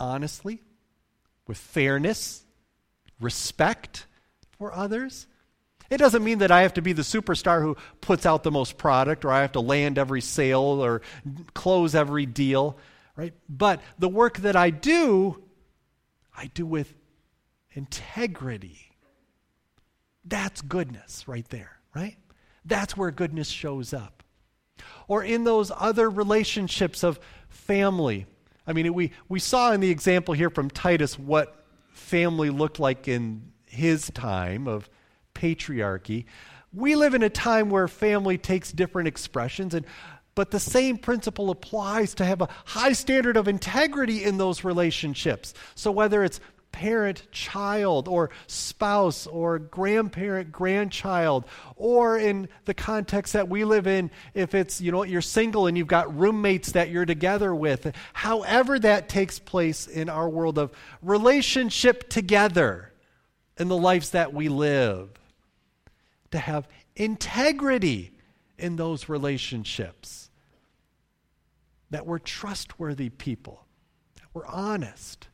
honestly, 0.00 0.62
with 1.46 1.58
fairness, 1.58 2.44
respect 3.20 4.06
for 4.58 4.72
others. 4.72 5.26
It 5.90 5.98
doesn't 5.98 6.24
mean 6.24 6.38
that 6.38 6.50
I 6.50 6.62
have 6.62 6.74
to 6.74 6.82
be 6.82 6.92
the 6.92 7.02
superstar 7.02 7.62
who 7.62 7.76
puts 8.00 8.26
out 8.26 8.42
the 8.42 8.50
most 8.50 8.76
product 8.78 9.24
or 9.24 9.30
I 9.30 9.40
have 9.40 9.52
to 9.52 9.60
land 9.60 9.98
every 9.98 10.20
sale 10.20 10.60
or 10.84 11.02
close 11.54 11.94
every 11.94 12.26
deal, 12.26 12.76
right? 13.14 13.34
But 13.48 13.80
the 13.98 14.08
work 14.08 14.38
that 14.38 14.56
I 14.56 14.70
do, 14.70 15.42
I 16.36 16.46
do 16.46 16.66
with 16.66 16.94
integrity. 17.72 18.92
That's 20.24 20.60
goodness 20.60 21.28
right 21.28 21.48
there, 21.50 21.78
right? 21.94 22.16
That's 22.64 22.96
where 22.96 23.10
goodness 23.10 23.48
shows 23.48 23.94
up. 23.94 24.24
Or 25.08 25.22
in 25.22 25.44
those 25.44 25.70
other 25.74 26.10
relationships 26.10 27.04
of 27.04 27.20
family. 27.48 28.26
I 28.66 28.72
mean, 28.72 28.92
we, 28.92 29.12
we 29.28 29.38
saw 29.38 29.72
in 29.72 29.80
the 29.80 29.90
example 29.90 30.34
here 30.34 30.50
from 30.50 30.68
Titus 30.68 31.16
what 31.16 31.64
family 31.92 32.50
looked 32.50 32.80
like 32.80 33.06
in 33.06 33.52
his 33.66 34.10
time 34.10 34.66
of 34.66 34.90
patriarchy. 35.36 36.24
We 36.72 36.96
live 36.96 37.14
in 37.14 37.22
a 37.22 37.30
time 37.30 37.70
where 37.70 37.86
family 37.86 38.38
takes 38.38 38.72
different 38.72 39.08
expressions 39.08 39.74
and 39.74 39.86
but 40.34 40.50
the 40.50 40.60
same 40.60 40.98
principle 40.98 41.48
applies 41.48 42.12
to 42.16 42.24
have 42.24 42.42
a 42.42 42.48
high 42.66 42.92
standard 42.92 43.38
of 43.38 43.48
integrity 43.48 44.22
in 44.22 44.36
those 44.36 44.64
relationships. 44.64 45.54
So 45.74 45.90
whether 45.90 46.22
it's 46.22 46.40
parent 46.76 47.26
child 47.32 48.06
or 48.06 48.28
spouse 48.46 49.26
or 49.26 49.58
grandparent 49.58 50.52
grandchild 50.52 51.46
or 51.76 52.18
in 52.18 52.46
the 52.66 52.74
context 52.74 53.32
that 53.32 53.48
we 53.48 53.64
live 53.64 53.86
in 53.86 54.10
if 54.34 54.54
it's 54.54 54.78
you 54.78 54.92
know 54.92 55.02
you're 55.02 55.22
single 55.22 55.66
and 55.66 55.78
you've 55.78 55.86
got 55.86 56.14
roommates 56.18 56.72
that 56.72 56.90
you're 56.90 57.06
together 57.06 57.54
with 57.54 57.96
however 58.12 58.78
that 58.78 59.08
takes 59.08 59.38
place 59.38 59.86
in 59.86 60.10
our 60.10 60.28
world 60.28 60.58
of 60.58 60.70
relationship 61.00 62.10
together 62.10 62.92
in 63.56 63.68
the 63.68 63.76
lives 63.76 64.10
that 64.10 64.34
we 64.34 64.50
live 64.50 65.08
to 66.30 66.38
have 66.38 66.68
integrity 66.94 68.12
in 68.58 68.76
those 68.76 69.08
relationships. 69.08 70.30
That 71.90 72.06
we're 72.06 72.18
trustworthy 72.18 73.10
people, 73.10 73.64
that 74.16 74.26
we're 74.34 74.46
honest, 74.46 75.28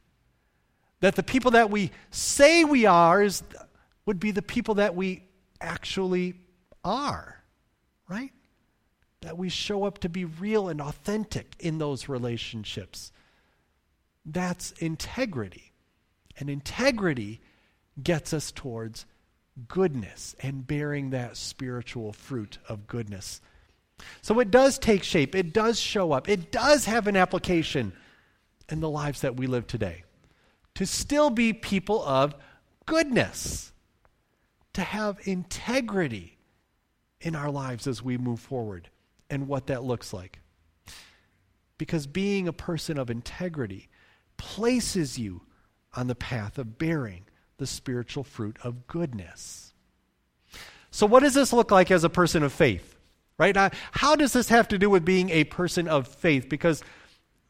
that 1.00 1.16
the 1.16 1.22
people 1.22 1.52
that 1.52 1.70
we 1.70 1.90
say 2.10 2.62
we 2.62 2.86
are 2.86 3.22
is, 3.22 3.42
would 4.06 4.20
be 4.20 4.30
the 4.30 4.42
people 4.42 4.74
that 4.76 4.94
we 4.94 5.24
actually 5.60 6.34
are, 6.84 7.42
right? 8.08 8.32
That 9.22 9.36
we 9.36 9.48
show 9.48 9.84
up 9.84 9.98
to 9.98 10.08
be 10.08 10.24
real 10.24 10.68
and 10.68 10.80
authentic 10.80 11.56
in 11.58 11.78
those 11.78 12.08
relationships. 12.08 13.12
That's 14.24 14.72
integrity. 14.72 15.72
And 16.38 16.48
integrity 16.48 17.40
gets 18.00 18.32
us 18.32 18.52
towards 18.52 19.04
goodness 19.68 20.34
and 20.40 20.66
bearing 20.66 21.10
that 21.10 21.36
spiritual 21.36 22.12
fruit 22.12 22.58
of 22.68 22.86
goodness. 22.86 23.40
So 24.20 24.40
it 24.40 24.50
does 24.50 24.78
take 24.78 25.02
shape, 25.02 25.34
it 25.34 25.52
does 25.52 25.78
show 25.78 26.12
up, 26.12 26.28
it 26.28 26.50
does 26.50 26.86
have 26.86 27.06
an 27.06 27.16
application 27.16 27.92
in 28.68 28.80
the 28.80 28.90
lives 28.90 29.20
that 29.20 29.36
we 29.36 29.46
live 29.46 29.66
today. 29.66 30.04
To 30.76 30.86
still 30.86 31.30
be 31.30 31.52
people 31.52 32.02
of 32.02 32.34
goodness, 32.86 33.72
to 34.72 34.80
have 34.80 35.18
integrity 35.24 36.38
in 37.20 37.36
our 37.36 37.50
lives 37.50 37.86
as 37.86 38.02
we 38.02 38.18
move 38.18 38.40
forward 38.40 38.88
and 39.30 39.46
what 39.46 39.66
that 39.66 39.84
looks 39.84 40.12
like. 40.12 40.40
Because 41.78 42.06
being 42.06 42.48
a 42.48 42.52
person 42.52 42.98
of 42.98 43.10
integrity 43.10 43.88
places 44.36 45.18
you 45.18 45.42
on 45.94 46.06
the 46.06 46.14
path 46.14 46.58
of 46.58 46.78
bearing 46.78 47.24
the 47.62 47.66
spiritual 47.68 48.24
fruit 48.24 48.56
of 48.64 48.88
goodness. 48.88 49.72
So, 50.90 51.06
what 51.06 51.20
does 51.20 51.34
this 51.34 51.52
look 51.52 51.70
like 51.70 51.92
as 51.92 52.02
a 52.02 52.08
person 52.08 52.42
of 52.42 52.52
faith? 52.52 52.96
Right? 53.38 53.54
Now, 53.54 53.70
how 53.92 54.16
does 54.16 54.32
this 54.32 54.48
have 54.48 54.66
to 54.68 54.78
do 54.78 54.90
with 54.90 55.04
being 55.04 55.30
a 55.30 55.44
person 55.44 55.86
of 55.86 56.08
faith? 56.08 56.48
Because, 56.48 56.82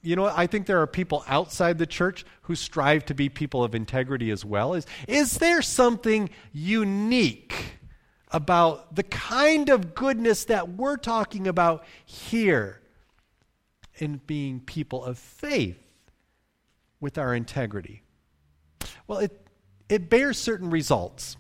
you 0.03 0.15
know, 0.15 0.27
I 0.27 0.47
think 0.47 0.67
there 0.67 0.83
are 0.83 0.87
people 0.87 1.25
outside 1.27 1.79
the 1.79 1.87
church 1.87 2.27
who 2.43 2.55
strive 2.55 3.07
to 3.07 3.15
be 3.15 3.31
people 3.31 3.65
of 3.65 3.75
integrity 3.75 4.31
as 4.31 4.45
well. 4.45 4.75
Is, 4.75 4.87
is 5.09 5.39
there 5.39 5.63
something 5.63 6.29
unique 6.53 7.79
about 8.33 8.95
the 8.95 9.05
kind 9.05 9.71
of 9.71 9.95
goodness 9.95 10.45
that 10.45 10.69
we're 10.69 10.99
talking 10.99 11.49
about 11.49 11.87
here 12.05 12.83
in 13.97 14.21
being 14.27 14.61
people 14.61 15.03
of 15.03 15.19
faith 15.19 15.83
with 17.01 17.17
our 17.17 17.35
integrity? 17.35 18.03
Well, 19.07 19.21
it, 19.21 19.42
it 19.89 20.09
bears 20.09 20.39
certain 20.39 20.71
results. 20.71 21.37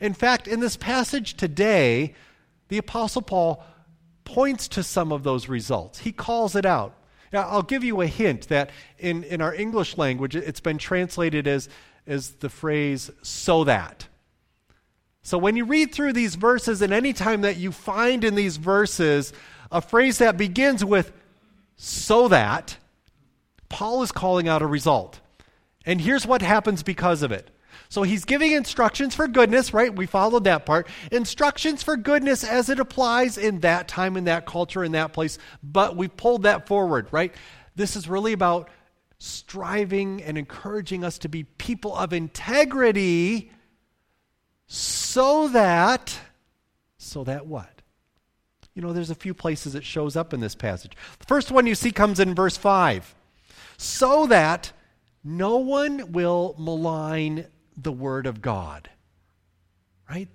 In 0.00 0.14
fact, 0.14 0.48
in 0.48 0.60
this 0.60 0.76
passage 0.76 1.34
today, 1.34 2.14
the 2.68 2.78
Apostle 2.78 3.22
Paul 3.22 3.62
points 4.24 4.68
to 4.68 4.82
some 4.82 5.12
of 5.12 5.22
those 5.22 5.48
results. 5.48 6.00
He 6.00 6.12
calls 6.12 6.56
it 6.56 6.66
out. 6.66 6.94
Now, 7.32 7.42
I'll 7.42 7.62
give 7.62 7.84
you 7.84 8.00
a 8.00 8.06
hint 8.06 8.48
that 8.48 8.70
in, 8.98 9.24
in 9.24 9.40
our 9.40 9.54
English 9.54 9.98
language, 9.98 10.36
it's 10.36 10.60
been 10.60 10.78
translated 10.78 11.46
as, 11.46 11.68
as 12.06 12.30
the 12.30 12.48
phrase, 12.48 13.10
so 13.22 13.64
that. 13.64 14.06
So 15.22 15.38
when 15.38 15.56
you 15.56 15.64
read 15.64 15.92
through 15.92 16.12
these 16.12 16.36
verses, 16.36 16.82
and 16.82 16.92
any 16.92 17.12
time 17.12 17.40
that 17.40 17.56
you 17.56 17.72
find 17.72 18.22
in 18.22 18.36
these 18.36 18.58
verses 18.58 19.32
a 19.72 19.80
phrase 19.80 20.18
that 20.18 20.36
begins 20.36 20.84
with 20.84 21.12
so 21.76 22.28
that 22.28 22.76
Paul 23.68 24.02
is 24.02 24.12
calling 24.12 24.48
out 24.48 24.62
a 24.62 24.66
result. 24.66 25.20
And 25.84 26.00
here's 26.00 26.26
what 26.26 26.42
happens 26.42 26.82
because 26.82 27.22
of 27.22 27.32
it. 27.32 27.50
So 27.88 28.02
he's 28.02 28.24
giving 28.24 28.52
instructions 28.52 29.14
for 29.14 29.28
goodness, 29.28 29.72
right? 29.72 29.94
We 29.94 30.06
followed 30.06 30.44
that 30.44 30.66
part. 30.66 30.88
Instructions 31.12 31.82
for 31.82 31.96
goodness 31.96 32.44
as 32.44 32.68
it 32.68 32.80
applies 32.80 33.38
in 33.38 33.60
that 33.60 33.88
time, 33.88 34.16
in 34.16 34.24
that 34.24 34.46
culture, 34.46 34.84
in 34.84 34.92
that 34.92 35.12
place. 35.12 35.38
But 35.62 35.96
we 35.96 36.08
pulled 36.08 36.42
that 36.44 36.66
forward, 36.66 37.08
right? 37.10 37.34
This 37.76 37.96
is 37.96 38.08
really 38.08 38.32
about 38.32 38.70
striving 39.18 40.22
and 40.22 40.36
encouraging 40.36 41.04
us 41.04 41.18
to 41.18 41.28
be 41.28 41.44
people 41.44 41.94
of 41.94 42.12
integrity 42.12 43.50
so 44.66 45.48
that, 45.48 46.18
so 46.98 47.24
that 47.24 47.46
what? 47.46 47.70
You 48.74 48.82
know, 48.82 48.92
there's 48.92 49.10
a 49.10 49.14
few 49.14 49.32
places 49.32 49.74
it 49.74 49.84
shows 49.84 50.16
up 50.16 50.34
in 50.34 50.40
this 50.40 50.54
passage. 50.54 50.92
The 51.18 51.24
first 51.24 51.50
one 51.50 51.66
you 51.66 51.74
see 51.74 51.92
comes 51.92 52.20
in 52.20 52.34
verse 52.34 52.56
5. 52.56 53.14
So 53.78 54.26
that 54.26 54.72
no 55.24 55.56
one 55.56 56.12
will 56.12 56.54
malign 56.58 57.46
the 57.76 57.92
Word 57.92 58.26
of 58.26 58.42
God. 58.42 58.88
Right? 60.08 60.28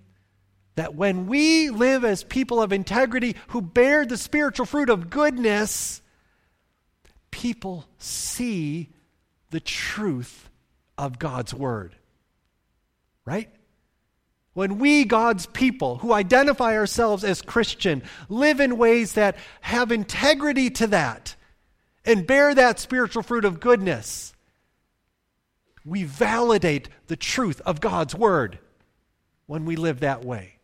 That 0.76 0.96
when 0.96 1.28
we 1.28 1.70
live 1.70 2.04
as 2.04 2.24
people 2.24 2.62
of 2.62 2.72
integrity 2.72 3.36
who 3.50 3.62
bear 3.62 4.06
the 4.06 4.18
spiritual 4.18 4.66
fruit 4.66 4.90
of 4.90 5.10
goodness, 5.10 6.02
people 7.30 7.86
see 7.98 8.90
the 9.50 9.60
truth 9.60 10.50
of 10.98 11.20
God's 11.20 11.54
Word. 11.54 11.96
Right? 13.26 13.50
When 14.54 14.80
we, 14.80 15.06
God's 15.06 15.46
people, 15.46 15.98
who 15.98 16.12
identify 16.12 16.76
ourselves 16.76 17.24
as 17.24 17.42
Christian, 17.42 18.04
live 18.28 18.60
in 18.60 18.78
ways 18.78 19.14
that 19.14 19.38
have 19.62 19.92
integrity 19.92 20.70
to 20.72 20.88
that 20.88 21.36
and 22.04 22.28
bear 22.28 22.54
that 22.54 22.80
spiritual 22.80 23.24
fruit 23.24 23.46
of 23.46 23.60
goodness, 23.62 24.34
we 25.86 26.04
validate 26.04 26.90
the 27.08 27.16
truth 27.16 27.62
of 27.66 27.82
God's 27.82 28.16
Word 28.16 28.60
when 29.48 29.66
we 29.66 29.76
live 29.76 30.00
that 30.00 30.24
way. 30.24 30.58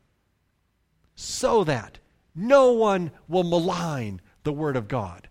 So 1.16 1.64
that 1.64 1.98
no 2.36 2.72
one 2.72 3.12
will 3.28 3.44
malign 3.44 4.22
the 4.44 4.54
Word 4.54 4.76
of 4.76 4.88
God. 4.88 5.28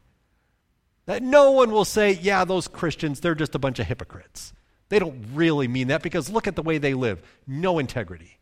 That 1.06 1.22
no 1.22 1.52
one 1.52 1.70
will 1.70 1.84
say, 1.84 2.12
yeah, 2.12 2.44
those 2.44 2.66
Christians, 2.66 3.20
they're 3.20 3.36
just 3.36 3.54
a 3.54 3.60
bunch 3.60 3.78
of 3.78 3.86
hypocrites. 3.86 4.52
They 4.88 4.98
don't 4.98 5.24
really 5.32 5.68
mean 5.68 5.88
that 5.88 6.02
because 6.02 6.30
look 6.30 6.46
at 6.46 6.56
the 6.56 6.62
way 6.62 6.78
they 6.78 6.94
live 6.94 7.22
no 7.46 7.78
integrity. 7.78 8.38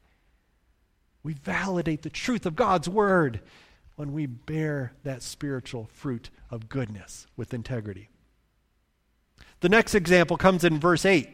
We 1.23 1.35
validate 1.35 2.03
the 2.03 2.11
truth 2.11 2.47
of 2.47 2.57
God's 2.57 2.89
Word 2.89 3.41
when 3.97 4.13
we 4.13 4.27
bear 4.27 4.93
that 5.05 5.23
spiritual 5.23 5.89
fruit 5.93 6.31
of 6.51 6.69
goodness 6.69 7.27
with 7.37 7.55
integrity. 7.55 8.09
The 9.65 9.71
next 9.71 9.95
example 9.95 10.37
comes 10.37 10.63
in 10.63 10.79
verse 10.79 11.07
8. 11.07 11.27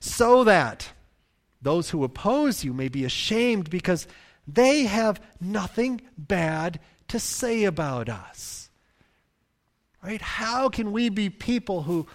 So 0.00 0.44
that 0.44 0.90
those 1.62 1.88
who 1.88 2.04
oppose 2.04 2.62
you 2.62 2.74
may 2.74 2.88
be 2.88 3.06
ashamed 3.06 3.70
because 3.70 4.06
they 4.46 4.82
have 4.82 5.18
nothing 5.40 6.02
bad 6.18 6.78
to 7.08 7.18
say 7.18 7.64
about 7.64 8.10
us. 8.10 8.68
Right? 10.04 10.20
How 10.20 10.68
can 10.68 10.92
we 10.92 11.08
be 11.08 11.30
people 11.30 11.84
who 11.84 12.06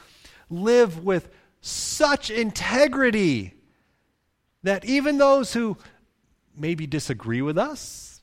live 0.52 1.04
with 1.04 1.30
such 1.62 2.30
integrity 2.30 3.56
that 4.62 4.86
even 4.86 5.18
those 5.18 5.52
who 5.52 5.78
maybe 6.56 6.86
disagree 6.86 7.42
with 7.42 7.58
us, 7.58 8.22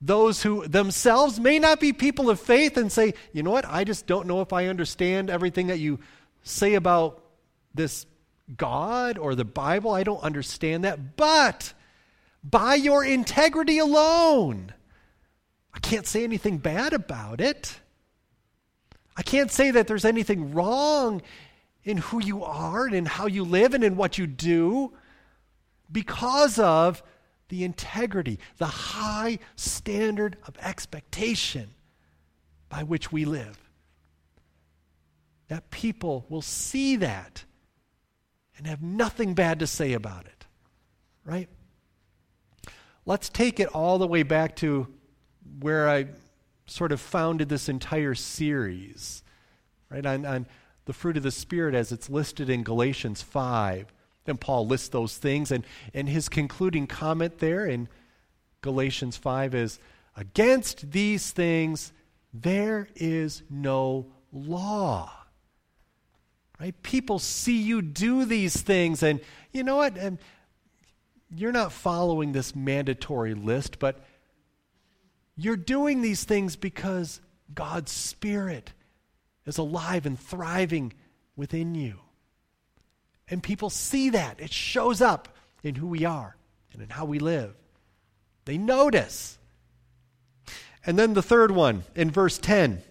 those 0.00 0.42
who 0.42 0.66
themselves 0.66 1.38
may 1.38 1.58
not 1.58 1.80
be 1.80 1.92
people 1.92 2.30
of 2.30 2.40
faith 2.40 2.78
and 2.78 2.90
say, 2.90 3.12
you 3.34 3.42
know 3.42 3.50
what, 3.50 3.66
I 3.66 3.84
just 3.84 4.06
don't 4.06 4.26
know 4.26 4.40
if 4.40 4.54
I 4.54 4.68
understand 4.68 5.28
everything 5.28 5.66
that 5.66 5.78
you 5.78 5.98
say 6.42 6.74
about 6.74 7.22
this 7.74 8.06
God 8.56 9.18
or 9.18 9.34
the 9.34 9.44
Bible. 9.44 9.92
I 9.92 10.02
don't 10.02 10.22
understand 10.22 10.84
that. 10.84 11.16
But 11.16 11.72
by 12.42 12.74
your 12.74 13.04
integrity 13.04 13.78
alone, 13.78 14.72
I 15.74 15.78
can't 15.78 16.06
say 16.06 16.24
anything 16.24 16.58
bad 16.58 16.92
about 16.92 17.40
it. 17.40 17.80
I 19.16 19.22
can't 19.22 19.50
say 19.50 19.70
that 19.72 19.86
there's 19.86 20.04
anything 20.04 20.52
wrong 20.52 21.22
in 21.84 21.98
who 21.98 22.22
you 22.22 22.44
are 22.44 22.86
and 22.86 22.94
in 22.94 23.06
how 23.06 23.26
you 23.26 23.44
live 23.44 23.74
and 23.74 23.84
in 23.84 23.96
what 23.96 24.18
you 24.18 24.26
do 24.26 24.92
because 25.90 26.58
of 26.58 27.02
the 27.48 27.64
integrity, 27.64 28.38
the 28.58 28.66
high 28.66 29.38
standard 29.56 30.36
of 30.46 30.56
expectation 30.58 31.74
by 32.68 32.82
which 32.82 33.10
we 33.10 33.24
live 33.24 33.69
that 35.50 35.68
people 35.72 36.24
will 36.28 36.42
see 36.42 36.94
that 36.94 37.44
and 38.56 38.68
have 38.68 38.80
nothing 38.80 39.34
bad 39.34 39.58
to 39.58 39.66
say 39.66 39.94
about 39.94 40.24
it. 40.26 40.46
Right? 41.24 41.48
Let's 43.04 43.28
take 43.28 43.58
it 43.58 43.66
all 43.74 43.98
the 43.98 44.06
way 44.06 44.22
back 44.22 44.54
to 44.56 44.86
where 45.58 45.90
I 45.90 46.06
sort 46.66 46.92
of 46.92 47.00
founded 47.00 47.48
this 47.48 47.68
entire 47.68 48.14
series, 48.14 49.24
right? 49.90 50.06
On, 50.06 50.24
on 50.24 50.46
the 50.84 50.92
fruit 50.92 51.16
of 51.16 51.24
the 51.24 51.32
Spirit 51.32 51.74
as 51.74 51.90
it's 51.90 52.08
listed 52.08 52.48
in 52.48 52.62
Galatians 52.62 53.20
5. 53.20 53.92
And 54.28 54.40
Paul 54.40 54.68
lists 54.68 54.90
those 54.90 55.16
things. 55.16 55.50
And, 55.50 55.64
and 55.92 56.08
his 56.08 56.28
concluding 56.28 56.86
comment 56.86 57.38
there 57.38 57.66
in 57.66 57.88
Galatians 58.60 59.16
5 59.16 59.56
is 59.56 59.80
Against 60.16 60.92
these 60.92 61.32
things 61.32 61.92
there 62.32 62.86
is 62.94 63.42
no 63.50 64.12
law. 64.32 65.19
Right? 66.60 66.80
People 66.82 67.18
see 67.18 67.62
you 67.62 67.80
do 67.80 68.24
these 68.26 68.60
things, 68.60 69.02
and 69.02 69.20
you 69.52 69.62
know 69.64 69.76
what? 69.76 69.96
And 69.96 70.18
you're 71.34 71.52
not 71.52 71.72
following 71.72 72.32
this 72.32 72.54
mandatory 72.54 73.34
list, 73.34 73.78
but 73.78 74.04
you're 75.36 75.56
doing 75.56 76.02
these 76.02 76.24
things 76.24 76.56
because 76.56 77.20
God's 77.54 77.90
Spirit 77.90 78.72
is 79.46 79.56
alive 79.56 80.04
and 80.04 80.20
thriving 80.20 80.92
within 81.34 81.74
you. 81.74 81.98
And 83.28 83.42
people 83.42 83.70
see 83.70 84.10
that. 84.10 84.40
It 84.40 84.52
shows 84.52 85.00
up 85.00 85.28
in 85.62 85.76
who 85.76 85.86
we 85.86 86.04
are 86.04 86.36
and 86.72 86.82
in 86.82 86.90
how 86.90 87.04
we 87.06 87.20
live. 87.20 87.54
They 88.44 88.58
notice. 88.58 89.38
And 90.84 90.98
then 90.98 91.14
the 91.14 91.22
third 91.22 91.52
one 91.52 91.84
in 91.94 92.10
verse 92.10 92.38
10, 92.38 92.82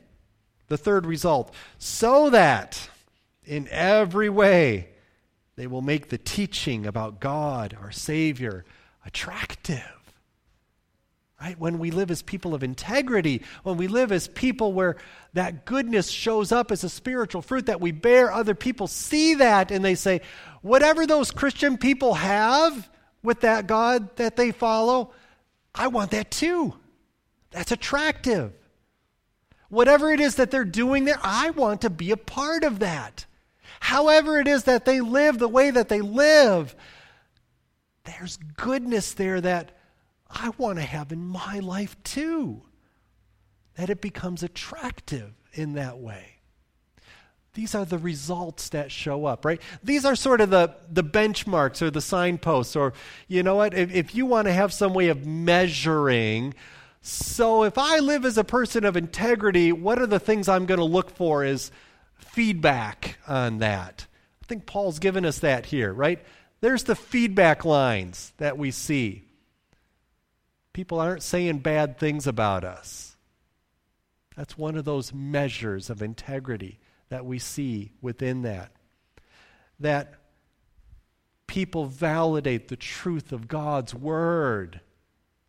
the 0.69 0.77
third 0.77 1.05
result. 1.05 1.53
So 1.77 2.29
that 2.29 2.89
in 3.49 3.67
every 3.69 4.29
way, 4.29 4.89
they 5.55 5.65
will 5.65 5.81
make 5.81 6.09
the 6.09 6.19
teaching 6.19 6.85
about 6.85 7.19
God, 7.19 7.75
our 7.81 7.91
Savior, 7.91 8.63
attractive. 9.05 9.83
Right? 11.41 11.57
When 11.57 11.79
we 11.79 11.89
live 11.89 12.11
as 12.11 12.21
people 12.21 12.53
of 12.53 12.63
integrity, 12.63 13.41
when 13.63 13.77
we 13.77 13.87
live 13.87 14.11
as 14.11 14.27
people 14.27 14.71
where 14.71 14.97
that 15.33 15.65
goodness 15.65 16.09
shows 16.09 16.51
up 16.51 16.71
as 16.71 16.83
a 16.83 16.89
spiritual 16.89 17.41
fruit 17.41 17.65
that 17.65 17.81
we 17.81 17.91
bear, 17.91 18.31
other 18.31 18.53
people 18.53 18.87
see 18.87 19.35
that 19.35 19.71
and 19.71 19.83
they 19.83 19.95
say, 19.95 20.21
whatever 20.61 21.07
those 21.07 21.31
Christian 21.31 21.77
people 21.77 22.13
have 22.13 22.89
with 23.23 23.41
that 23.41 23.65
God 23.65 24.15
that 24.17 24.35
they 24.35 24.51
follow, 24.51 25.11
I 25.73 25.87
want 25.87 26.11
that 26.11 26.29
too. 26.29 26.75
That's 27.49 27.71
attractive. 27.71 28.53
Whatever 29.69 30.11
it 30.11 30.19
is 30.19 30.35
that 30.35 30.51
they're 30.51 30.65
doing 30.65 31.05
there, 31.05 31.19
I 31.23 31.49
want 31.49 31.81
to 31.81 31.89
be 31.89 32.11
a 32.11 32.17
part 32.17 32.63
of 32.63 32.79
that 32.79 33.25
however 33.79 34.39
it 34.39 34.47
is 34.47 34.65
that 34.65 34.85
they 34.85 35.01
live 35.01 35.39
the 35.39 35.47
way 35.47 35.71
that 35.71 35.89
they 35.89 36.01
live, 36.01 36.75
there's 38.03 38.37
goodness 38.37 39.13
there 39.13 39.41
that 39.41 39.71
I 40.29 40.51
want 40.57 40.77
to 40.77 40.85
have 40.85 41.11
in 41.11 41.25
my 41.25 41.59
life 41.59 42.01
too. 42.03 42.63
That 43.75 43.89
it 43.89 44.01
becomes 44.01 44.43
attractive 44.43 45.33
in 45.53 45.73
that 45.73 45.99
way. 45.99 46.39
These 47.53 47.73
are 47.73 47.85
the 47.85 47.97
results 47.97 48.69
that 48.69 48.91
show 48.91 49.25
up, 49.25 49.43
right? 49.43 49.61
These 49.83 50.05
are 50.05 50.15
sort 50.15 50.39
of 50.39 50.49
the, 50.49 50.75
the 50.91 51.03
benchmarks 51.03 51.81
or 51.81 51.89
the 51.89 52.01
signposts, 52.01 52.75
or 52.75 52.93
you 53.27 53.41
know 53.41 53.55
what? 53.55 53.73
If, 53.73 53.91
if 53.93 54.15
you 54.15 54.25
want 54.25 54.45
to 54.47 54.53
have 54.53 54.71
some 54.71 54.93
way 54.93 55.07
of 55.07 55.25
measuring, 55.25 56.53
so 57.01 57.63
if 57.63 57.77
I 57.77 57.99
live 57.99 58.23
as 58.23 58.37
a 58.37 58.43
person 58.43 58.85
of 58.85 58.95
integrity, 58.95 59.71
what 59.71 59.99
are 59.99 60.05
the 60.05 60.19
things 60.19 60.47
I'm 60.47 60.65
going 60.65 60.79
to 60.79 60.85
look 60.85 61.15
for 61.15 61.43
is 61.43 61.71
feedback 62.31 63.19
on 63.27 63.59
that. 63.59 64.05
I 64.43 64.45
think 64.45 64.65
Paul's 64.65 64.99
given 64.99 65.25
us 65.25 65.39
that 65.39 65.65
here, 65.65 65.93
right? 65.93 66.23
There's 66.61 66.83
the 66.83 66.95
feedback 66.95 67.65
lines 67.65 68.33
that 68.37 68.57
we 68.57 68.71
see. 68.71 69.23
People 70.73 70.99
aren't 70.99 71.23
saying 71.23 71.59
bad 71.59 71.97
things 71.97 72.27
about 72.27 72.63
us. 72.63 73.17
That's 74.35 74.57
one 74.57 74.77
of 74.77 74.85
those 74.85 75.13
measures 75.13 75.89
of 75.89 76.01
integrity 76.01 76.79
that 77.09 77.25
we 77.25 77.39
see 77.39 77.91
within 78.01 78.43
that. 78.43 78.71
That 79.79 80.13
people 81.47 81.85
validate 81.85 82.67
the 82.67 82.77
truth 82.77 83.31
of 83.31 83.47
God's 83.47 83.93
word 83.93 84.81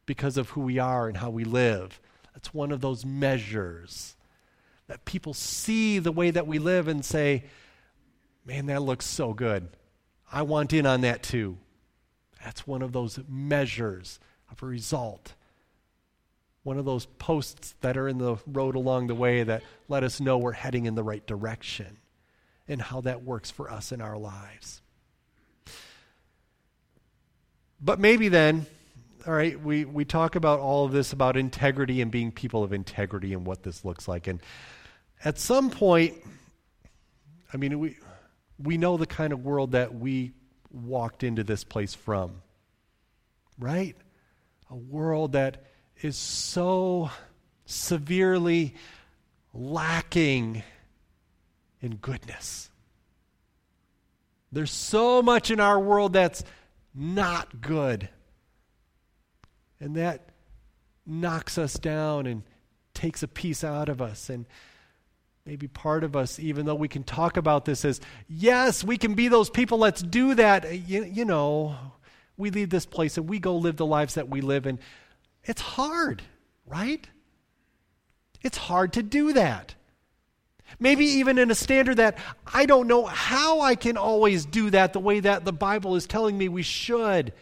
because 0.07 0.37
of 0.37 0.51
who 0.51 0.63
we 0.63 0.79
are 0.79 1.07
and 1.07 1.17
how 1.17 1.31
we 1.31 1.45
live. 1.45 2.01
That's 2.35 2.55
one 2.55 2.73
of 2.73 2.81
those 2.81 3.05
measures 3.05 4.17
That 4.91 5.05
people 5.05 5.35
see 5.35 6.01
the 6.01 6.11
way 6.11 6.33
that 6.33 6.49
we 6.49 6.59
live 6.59 6.89
and 6.89 7.05
say, 7.05 7.45
man, 8.45 8.67
that 8.67 8.83
looks 8.83 9.07
so 9.07 9.33
good. 9.33 9.69
I 10.33 10.43
want 10.43 10.73
in 10.73 10.85
on 10.85 11.03
that 11.03 11.23
too. 11.23 11.59
That's 12.43 12.67
one 12.67 12.83
of 12.83 12.91
those 12.91 13.21
measures 13.29 14.19
of 14.51 14.61
a 14.65 14.67
result. 14.67 15.35
One 16.65 16.77
of 16.77 16.87
those 16.87 17.07
posts 17.07 17.77
that 17.83 17.97
are 17.97 18.09
in 18.09 18.19
the 18.19 18.39
road 18.49 18.75
along 18.75 19.07
the 19.07 19.15
way 19.15 19.45
that 19.45 19.63
let 19.87 20.03
us 20.03 20.21
know 20.21 20.39
we're 20.39 20.51
heading 20.51 20.87
in 20.87 20.97
the 20.97 21.05
right 21.05 21.25
direction 21.25 21.99
and 22.67 22.83
how 22.83 23.01
that 23.03 23.23
works 23.23 23.49
for 23.49 23.71
us 23.71 23.93
in 23.93 24.01
our 24.01 24.19
lives. 24.19 24.83
But 27.81 28.01
maybe 28.01 28.27
then, 28.29 28.67
all 29.25 29.35
right, 29.35 29.61
we, 29.61 29.85
we 29.85 30.05
talk 30.05 30.35
about 30.35 30.59
all 30.59 30.85
of 30.85 30.91
this 30.91 31.13
about 31.13 31.37
integrity 31.37 32.01
and 32.01 32.11
being 32.11 32.33
people 32.33 32.65
of 32.65 32.73
integrity 32.73 33.35
and 33.35 33.47
what 33.47 33.63
this 33.63 33.85
looks 33.85 34.09
like. 34.09 34.27
And 34.27 34.41
at 35.25 35.39
some 35.39 35.71
point, 35.71 36.15
I 37.53 37.57
mean, 37.57 37.79
we, 37.79 37.97
we 38.59 38.79
know 38.79 38.97
the 38.97 39.07
kind 39.07 39.33
of 39.33 39.45
world 39.45 39.73
that 39.73 39.95
we 39.95 40.33
walked 40.71 41.23
into 41.23 41.45
this 41.45 41.65
place 41.65 41.95
from, 41.95 42.43
right? 43.59 43.97
A 44.71 44.77
world 44.77 45.33
that 45.33 45.65
is 46.01 46.17
so 46.17 47.11
severely 47.67 48.75
lacking 49.53 50.63
in 51.81 51.97
goodness. 51.97 52.71
There's 54.53 54.71
so 54.71 55.23
much 55.23 55.51
in 55.51 55.61
our 55.61 55.79
world 55.79 56.13
that's 56.13 56.43
not 56.95 57.61
good. 57.61 58.09
And 59.81 59.97
that 59.97 60.31
knocks 61.07 61.59
us 61.59 61.75
down 61.75 62.27
and 62.27 62.43
takes 62.95 63.23
a 63.23 63.29
piece 63.29 63.65
out 63.65 63.89
of 63.89 64.03
us. 64.03 64.29
And 64.29 64.47
maybe 65.51 65.67
part 65.67 66.05
of 66.05 66.15
us, 66.15 66.39
even 66.39 66.65
though 66.65 66.77
we 66.77 66.87
can 66.87 67.03
talk 67.03 67.37
about 67.37 67.65
this 67.65 67.85
as, 67.85 68.01
yes, 68.29 68.85
we 68.85 68.97
can 68.97 69.15
be 69.15 69.27
those 69.27 69.51
people, 69.51 69.79
let's 69.79 70.01
do 70.01 70.33
that. 70.37 70.79
You, 70.87 71.03
you 71.03 71.25
know, 71.25 71.77
we 72.37 72.51
leave 72.51 72.71
this 72.71 72.87
place 72.87 73.19
and 73.19 73.29
we 73.29 73.41
go 73.41 73.57
live 73.57 73.77
the 73.77 73.85
lives 73.85 74.15
that 74.15 74.29
we 74.29 74.43
live. 74.43 74.65
And 74.65 74.79
it's 75.43 75.61
hard, 75.61 76.23
right? 76.67 77.05
It's 78.43 78.59
hard 78.59 78.93
to 78.93 79.03
do 79.03 79.33
that. 79.33 79.75
Maybe 80.79 81.05
even 81.05 81.37
in 81.37 81.51
a 81.51 81.57
standard 81.57 81.97
that 81.97 82.19
I 82.47 82.65
don't 82.65 82.87
know 82.87 83.05
how 83.07 83.61
I 83.61 83.75
can 83.75 83.97
always 83.97 84.47
do 84.47 84.71
that 84.71 84.93
the 84.93 85.01
way 85.01 85.19
that 85.19 85.45
the 85.45 85.53
Bible 85.53 85.97
is 85.97 86.07
telling 86.07 86.39
me 86.39 86.49
we 86.49 86.63
should. 86.63 87.33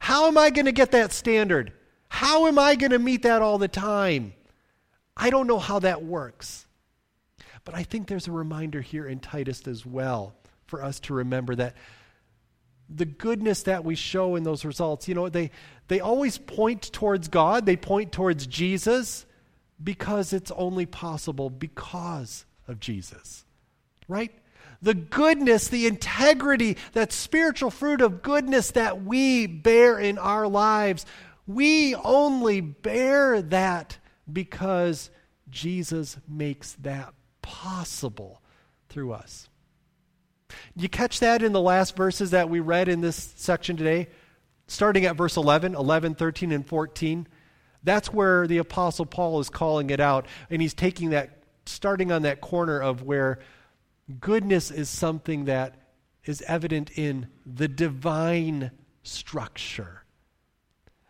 How 0.00 0.26
am 0.26 0.36
I 0.36 0.50
going 0.50 0.66
to 0.66 0.72
get 0.72 0.90
that 0.90 1.12
standard? 1.12 1.72
How 2.08 2.48
am 2.48 2.58
I 2.58 2.74
going 2.74 2.90
to 2.90 2.98
meet 2.98 3.22
that 3.22 3.42
all 3.42 3.58
the 3.58 3.68
time? 3.68 4.34
I 5.16 5.30
don't 5.30 5.46
know 5.46 5.60
how 5.60 5.78
that 5.78 6.02
works. 6.02 6.64
But 7.68 7.76
I 7.76 7.82
think 7.82 8.06
there's 8.06 8.28
a 8.28 8.32
reminder 8.32 8.80
here 8.80 9.06
in 9.06 9.20
Titus 9.20 9.68
as 9.68 9.84
well 9.84 10.34
for 10.64 10.82
us 10.82 11.00
to 11.00 11.12
remember 11.12 11.54
that 11.54 11.76
the 12.88 13.04
goodness 13.04 13.64
that 13.64 13.84
we 13.84 13.94
show 13.94 14.36
in 14.36 14.42
those 14.42 14.64
results, 14.64 15.06
you 15.06 15.14
know, 15.14 15.28
they, 15.28 15.50
they 15.88 16.00
always 16.00 16.38
point 16.38 16.90
towards 16.94 17.28
God, 17.28 17.66
they 17.66 17.76
point 17.76 18.10
towards 18.10 18.46
Jesus 18.46 19.26
because 19.84 20.32
it's 20.32 20.50
only 20.52 20.86
possible 20.86 21.50
because 21.50 22.46
of 22.66 22.80
Jesus, 22.80 23.44
right? 24.08 24.32
The 24.80 24.94
goodness, 24.94 25.68
the 25.68 25.86
integrity, 25.86 26.78
that 26.94 27.12
spiritual 27.12 27.70
fruit 27.70 28.00
of 28.00 28.22
goodness 28.22 28.70
that 28.70 29.04
we 29.04 29.46
bear 29.46 29.98
in 29.98 30.16
our 30.16 30.48
lives, 30.48 31.04
we 31.46 31.94
only 31.96 32.62
bear 32.62 33.42
that 33.42 33.98
because 34.32 35.10
Jesus 35.50 36.16
makes 36.26 36.72
that 36.80 37.12
possible 37.48 38.42
through 38.90 39.12
us. 39.12 39.48
You 40.76 40.88
catch 40.88 41.20
that 41.20 41.42
in 41.42 41.52
the 41.52 41.60
last 41.62 41.96
verses 41.96 42.32
that 42.32 42.50
we 42.50 42.60
read 42.60 42.88
in 42.88 43.00
this 43.00 43.32
section 43.36 43.78
today? 43.78 44.08
Starting 44.66 45.06
at 45.06 45.16
verse 45.16 45.38
11, 45.38 45.74
11, 45.74 46.14
13, 46.14 46.52
and 46.52 46.66
14. 46.66 47.26
That's 47.82 48.12
where 48.12 48.46
the 48.46 48.58
Apostle 48.58 49.06
Paul 49.06 49.40
is 49.40 49.48
calling 49.48 49.88
it 49.88 49.98
out. 49.98 50.26
And 50.50 50.60
he's 50.60 50.74
taking 50.74 51.10
that 51.10 51.42
starting 51.64 52.12
on 52.12 52.22
that 52.22 52.42
corner 52.42 52.78
of 52.80 53.02
where 53.02 53.38
goodness 54.20 54.70
is 54.70 54.90
something 54.90 55.46
that 55.46 55.74
is 56.24 56.42
evident 56.42 56.90
in 56.98 57.28
the 57.46 57.68
divine 57.68 58.70
structure. 59.02 60.04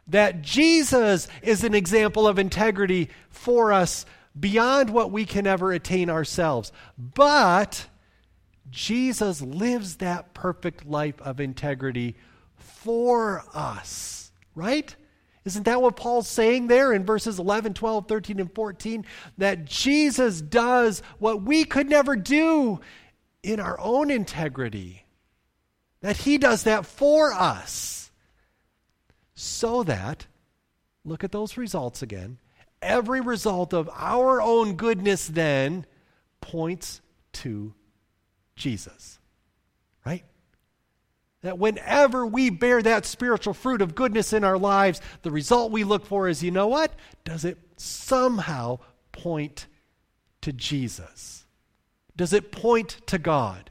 That 0.07 0.43
Jesus 0.43 1.27
is 1.43 1.65
an 1.65 1.75
example 1.75 2.29
of 2.29 2.39
integrity 2.39 3.11
for 3.29 3.73
us 3.73 4.07
beyond 4.39 4.91
what 4.91 5.11
we 5.11 5.25
can 5.25 5.47
ever 5.47 5.73
attain 5.73 6.11
ourselves. 6.11 6.73
But 6.97 7.87
Jesus 8.71 9.41
lives 9.41 9.97
that 9.97 10.35
perfect 10.35 10.87
life 10.87 11.21
of 11.21 11.41
integrity 11.41 12.17
for 12.57 13.45
us, 13.55 14.31
right? 14.55 14.95
Isn't 15.45 15.65
that 15.65 15.81
what 15.81 15.97
Paul's 15.97 16.29
saying 16.29 16.67
there 16.67 16.93
in 16.93 17.07
verses 17.07 17.39
11, 17.39 17.75
12, 17.75 18.07
13, 18.07 18.41
and 18.41 18.55
14? 18.55 19.07
That 19.39 19.65
Jesus 19.65 20.41
does 20.41 21.03
what 21.19 21.43
we 21.43 21.65
could 21.65 21.89
never 21.89 22.17
do 22.17 22.81
in 23.43 23.61
our 23.61 23.81
own 23.81 24.11
integrity. 24.11 25.07
That 26.03 26.19
he 26.19 26.39
does 26.39 26.65
that 26.65 26.85
for 26.85 27.33
us. 27.33 28.11
So 29.35 29.85
that, 29.85 30.27
look 31.05 31.25
at 31.25 31.33
those 31.33 31.57
results 31.57 32.03
again. 32.03 32.39
Every 32.81 33.21
result 33.21 33.73
of 33.73 33.91
our 33.93 34.41
own 34.41 34.75
goodness 34.77 35.27
then 35.27 35.87
points 36.41 37.01
to 37.35 37.75
Jesus. 38.57 39.19
Right? 40.05 40.25
That 41.43 41.59
whenever 41.59 42.27
we 42.27 42.51
bear 42.51 42.83
that 42.83 43.07
spiritual 43.07 43.55
fruit 43.55 43.83
of 43.83 43.95
goodness 43.95 44.33
in 44.33 44.45
our 44.45 44.59
lives, 44.59 45.01
the 45.23 45.31
result 45.31 45.73
we 45.73 45.85
look 45.85 46.07
for 46.07 46.29
is 46.29 46.43
you 46.43 46.51
know 46.51 46.69
what? 46.69 46.93
Does 47.25 47.45
it 47.45 47.59
somehow 47.77 48.79
point 49.13 49.67
to 50.43 50.53
Jesus? 50.53 51.47
Does 52.17 52.33
it 52.33 52.53
point 52.53 53.01
to 53.07 53.19
God? 53.19 53.71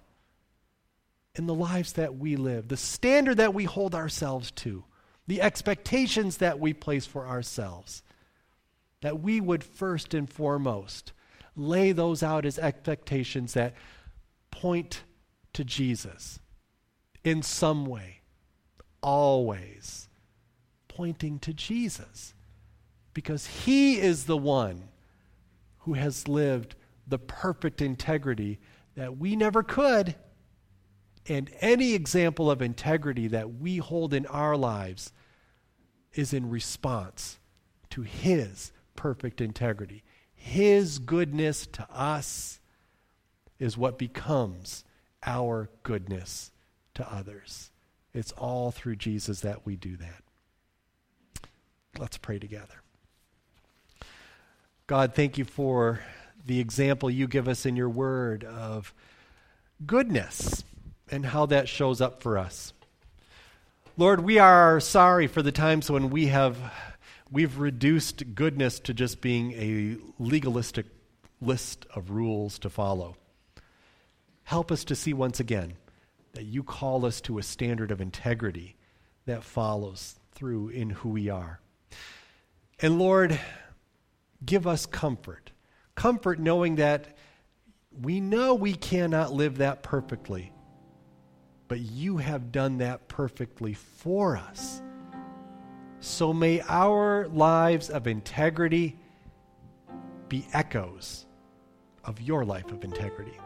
In 1.36 1.46
the 1.46 1.54
lives 1.54 1.93
that 1.93 2.17
we 2.17 2.36
live, 2.36 2.67
the 2.67 2.78
standard 2.78 3.38
that 3.38 3.54
we 3.54 3.65
hold 3.65 3.93
ourselves 3.93 4.50
to, 4.52 4.84
the 5.28 5.41
expectations 5.41 6.38
that 6.38 6.60
we 6.60 6.74
place 6.74 7.06
for 7.06 7.28
ourselves, 7.28 8.02
that 9.08 9.22
we 9.22 9.39
would 9.39 9.63
first 9.63 10.13
and 10.13 10.30
foremost 10.30 11.13
lay 11.56 11.93
those 11.93 12.22
out 12.22 12.46
as 12.46 12.60
expectations 12.60 13.54
that 13.54 13.74
point 14.52 15.04
to 15.54 15.63
Jesus 15.63 16.39
in 17.24 17.41
some 17.41 17.86
way, 17.86 18.20
always 19.02 20.10
pointing 20.89 21.39
to 21.39 21.54
Jesus. 21.54 22.34
Because 23.13 23.46
he 23.46 23.98
is 23.98 24.26
the 24.26 24.36
one 24.36 24.89
who 25.78 25.93
has 25.93 26.28
lived 26.28 26.76
the 27.08 27.17
perfect 27.17 27.82
integrity 27.82 28.60
that 28.96 29.17
we 29.17 29.38
never 29.38 29.63
could. 29.63 30.15
And 31.30 31.50
any 31.62 31.93
example 31.93 32.52
of 32.52 32.62
integrity 32.62 33.30
that 33.30 33.54
we 33.54 33.78
hold 33.78 34.13
in 34.13 34.26
our 34.26 34.58
lives 34.58 35.13
is 36.13 36.34
in 36.34 36.50
response 36.50 37.39
to 37.91 38.02
his 38.02 38.74
perfect 38.98 39.40
integrity. 39.40 40.04
His 40.36 41.00
goodness 41.00 41.66
to 41.68 41.88
us 41.90 42.60
is 43.60 43.78
what 43.78 43.98
becomes 43.98 44.84
our 45.26 45.70
goodness 45.84 46.52
to 46.96 47.10
others. 47.10 47.72
It's 48.14 48.34
all 48.34 48.72
through 48.72 48.98
Jesus 48.98 49.42
that 49.42 49.66
we 49.66 49.78
do 49.78 49.96
that. 49.98 50.24
Let's 51.98 52.18
pray 52.18 52.40
together. 52.40 52.82
God, 54.86 55.14
thank 55.16 55.38
you 55.38 55.46
for 55.46 56.02
the 56.46 56.60
example 56.60 57.10
you 57.10 57.28
give 57.28 57.48
us 57.48 57.66
in 57.66 57.76
your 57.76 57.89
word 57.89 58.43
of 58.43 58.93
goodness 59.86 60.64
and 61.12 61.26
how 61.26 61.45
that 61.48 61.68
shows 61.68 62.00
up 62.00 62.22
for 62.22 62.38
us. 62.38 62.74
Lord, 63.98 64.24
we 64.24 64.39
are 64.39 64.80
sorry 64.80 65.28
for 65.28 65.41
the 65.41 65.52
times 65.52 65.89
when 65.89 66.10
we 66.10 66.28
have 66.28 66.58
we've 67.32 67.57
reduced 67.57 68.36
goodness 68.36 68.80
to 68.82 68.93
just 68.93 69.21
being 69.21 69.51
a 69.53 69.97
legalistic 70.19 70.86
list 71.41 71.86
of 71.93 72.11
rules 72.11 72.59
to 72.59 72.69
follow. 72.69 73.15
Help 74.43 74.71
us 74.71 74.86
to 74.86 74.95
see 74.95 75.13
once 75.13 75.39
again 75.39 75.73
that 76.34 76.45
you 76.45 76.63
call 76.63 77.05
us 77.05 77.19
to 77.21 77.38
a 77.38 77.43
standard 77.43 77.91
of 77.91 78.01
integrity 78.01 78.75
that 79.25 79.43
follows 79.43 80.15
through 80.32 80.69
in 80.69 80.89
who 80.89 81.09
we 81.09 81.30
are. 81.30 81.59
And 82.80 82.99
Lord, 82.99 83.39
give 84.45 84.67
us 84.67 84.86
comfort. 84.86 85.51
Comfort 85.95 86.39
knowing 86.39 86.75
that 86.75 87.17
we 87.99 88.21
know 88.21 88.53
we 88.53 88.73
cannot 88.73 89.34
live 89.34 89.57
that 89.57 89.82
perfectly, 89.82 90.51
but 91.67 91.80
you 91.80 92.17
have 92.17 92.51
done 92.51 92.78
that 92.78 93.07
perfectly 93.07 93.73
for 93.73 94.38
us. 94.38 94.82
So 96.00 96.34
may 96.34 96.62
our 96.68 97.28
lives 97.30 97.89
of 97.89 98.08
integrity 98.08 98.98
be 100.30 100.45
echoes 100.54 101.26
of 102.04 102.22
your 102.22 102.45
life 102.45 102.72
of 102.72 102.84
integrity 102.84 103.38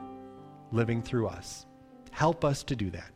living 0.71 1.01
through 1.01 1.27
us. 1.27 1.65
Help 2.11 2.43
us 2.45 2.63
to 2.63 2.75
do 2.75 2.89
that. 2.91 3.11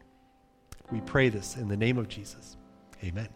We 0.91 1.01
pray 1.01 1.29
this 1.29 1.57
in 1.57 1.67
the 1.67 1.77
name 1.77 1.97
of 1.97 2.07
Jesus. 2.07 2.57
Amen. 3.03 3.29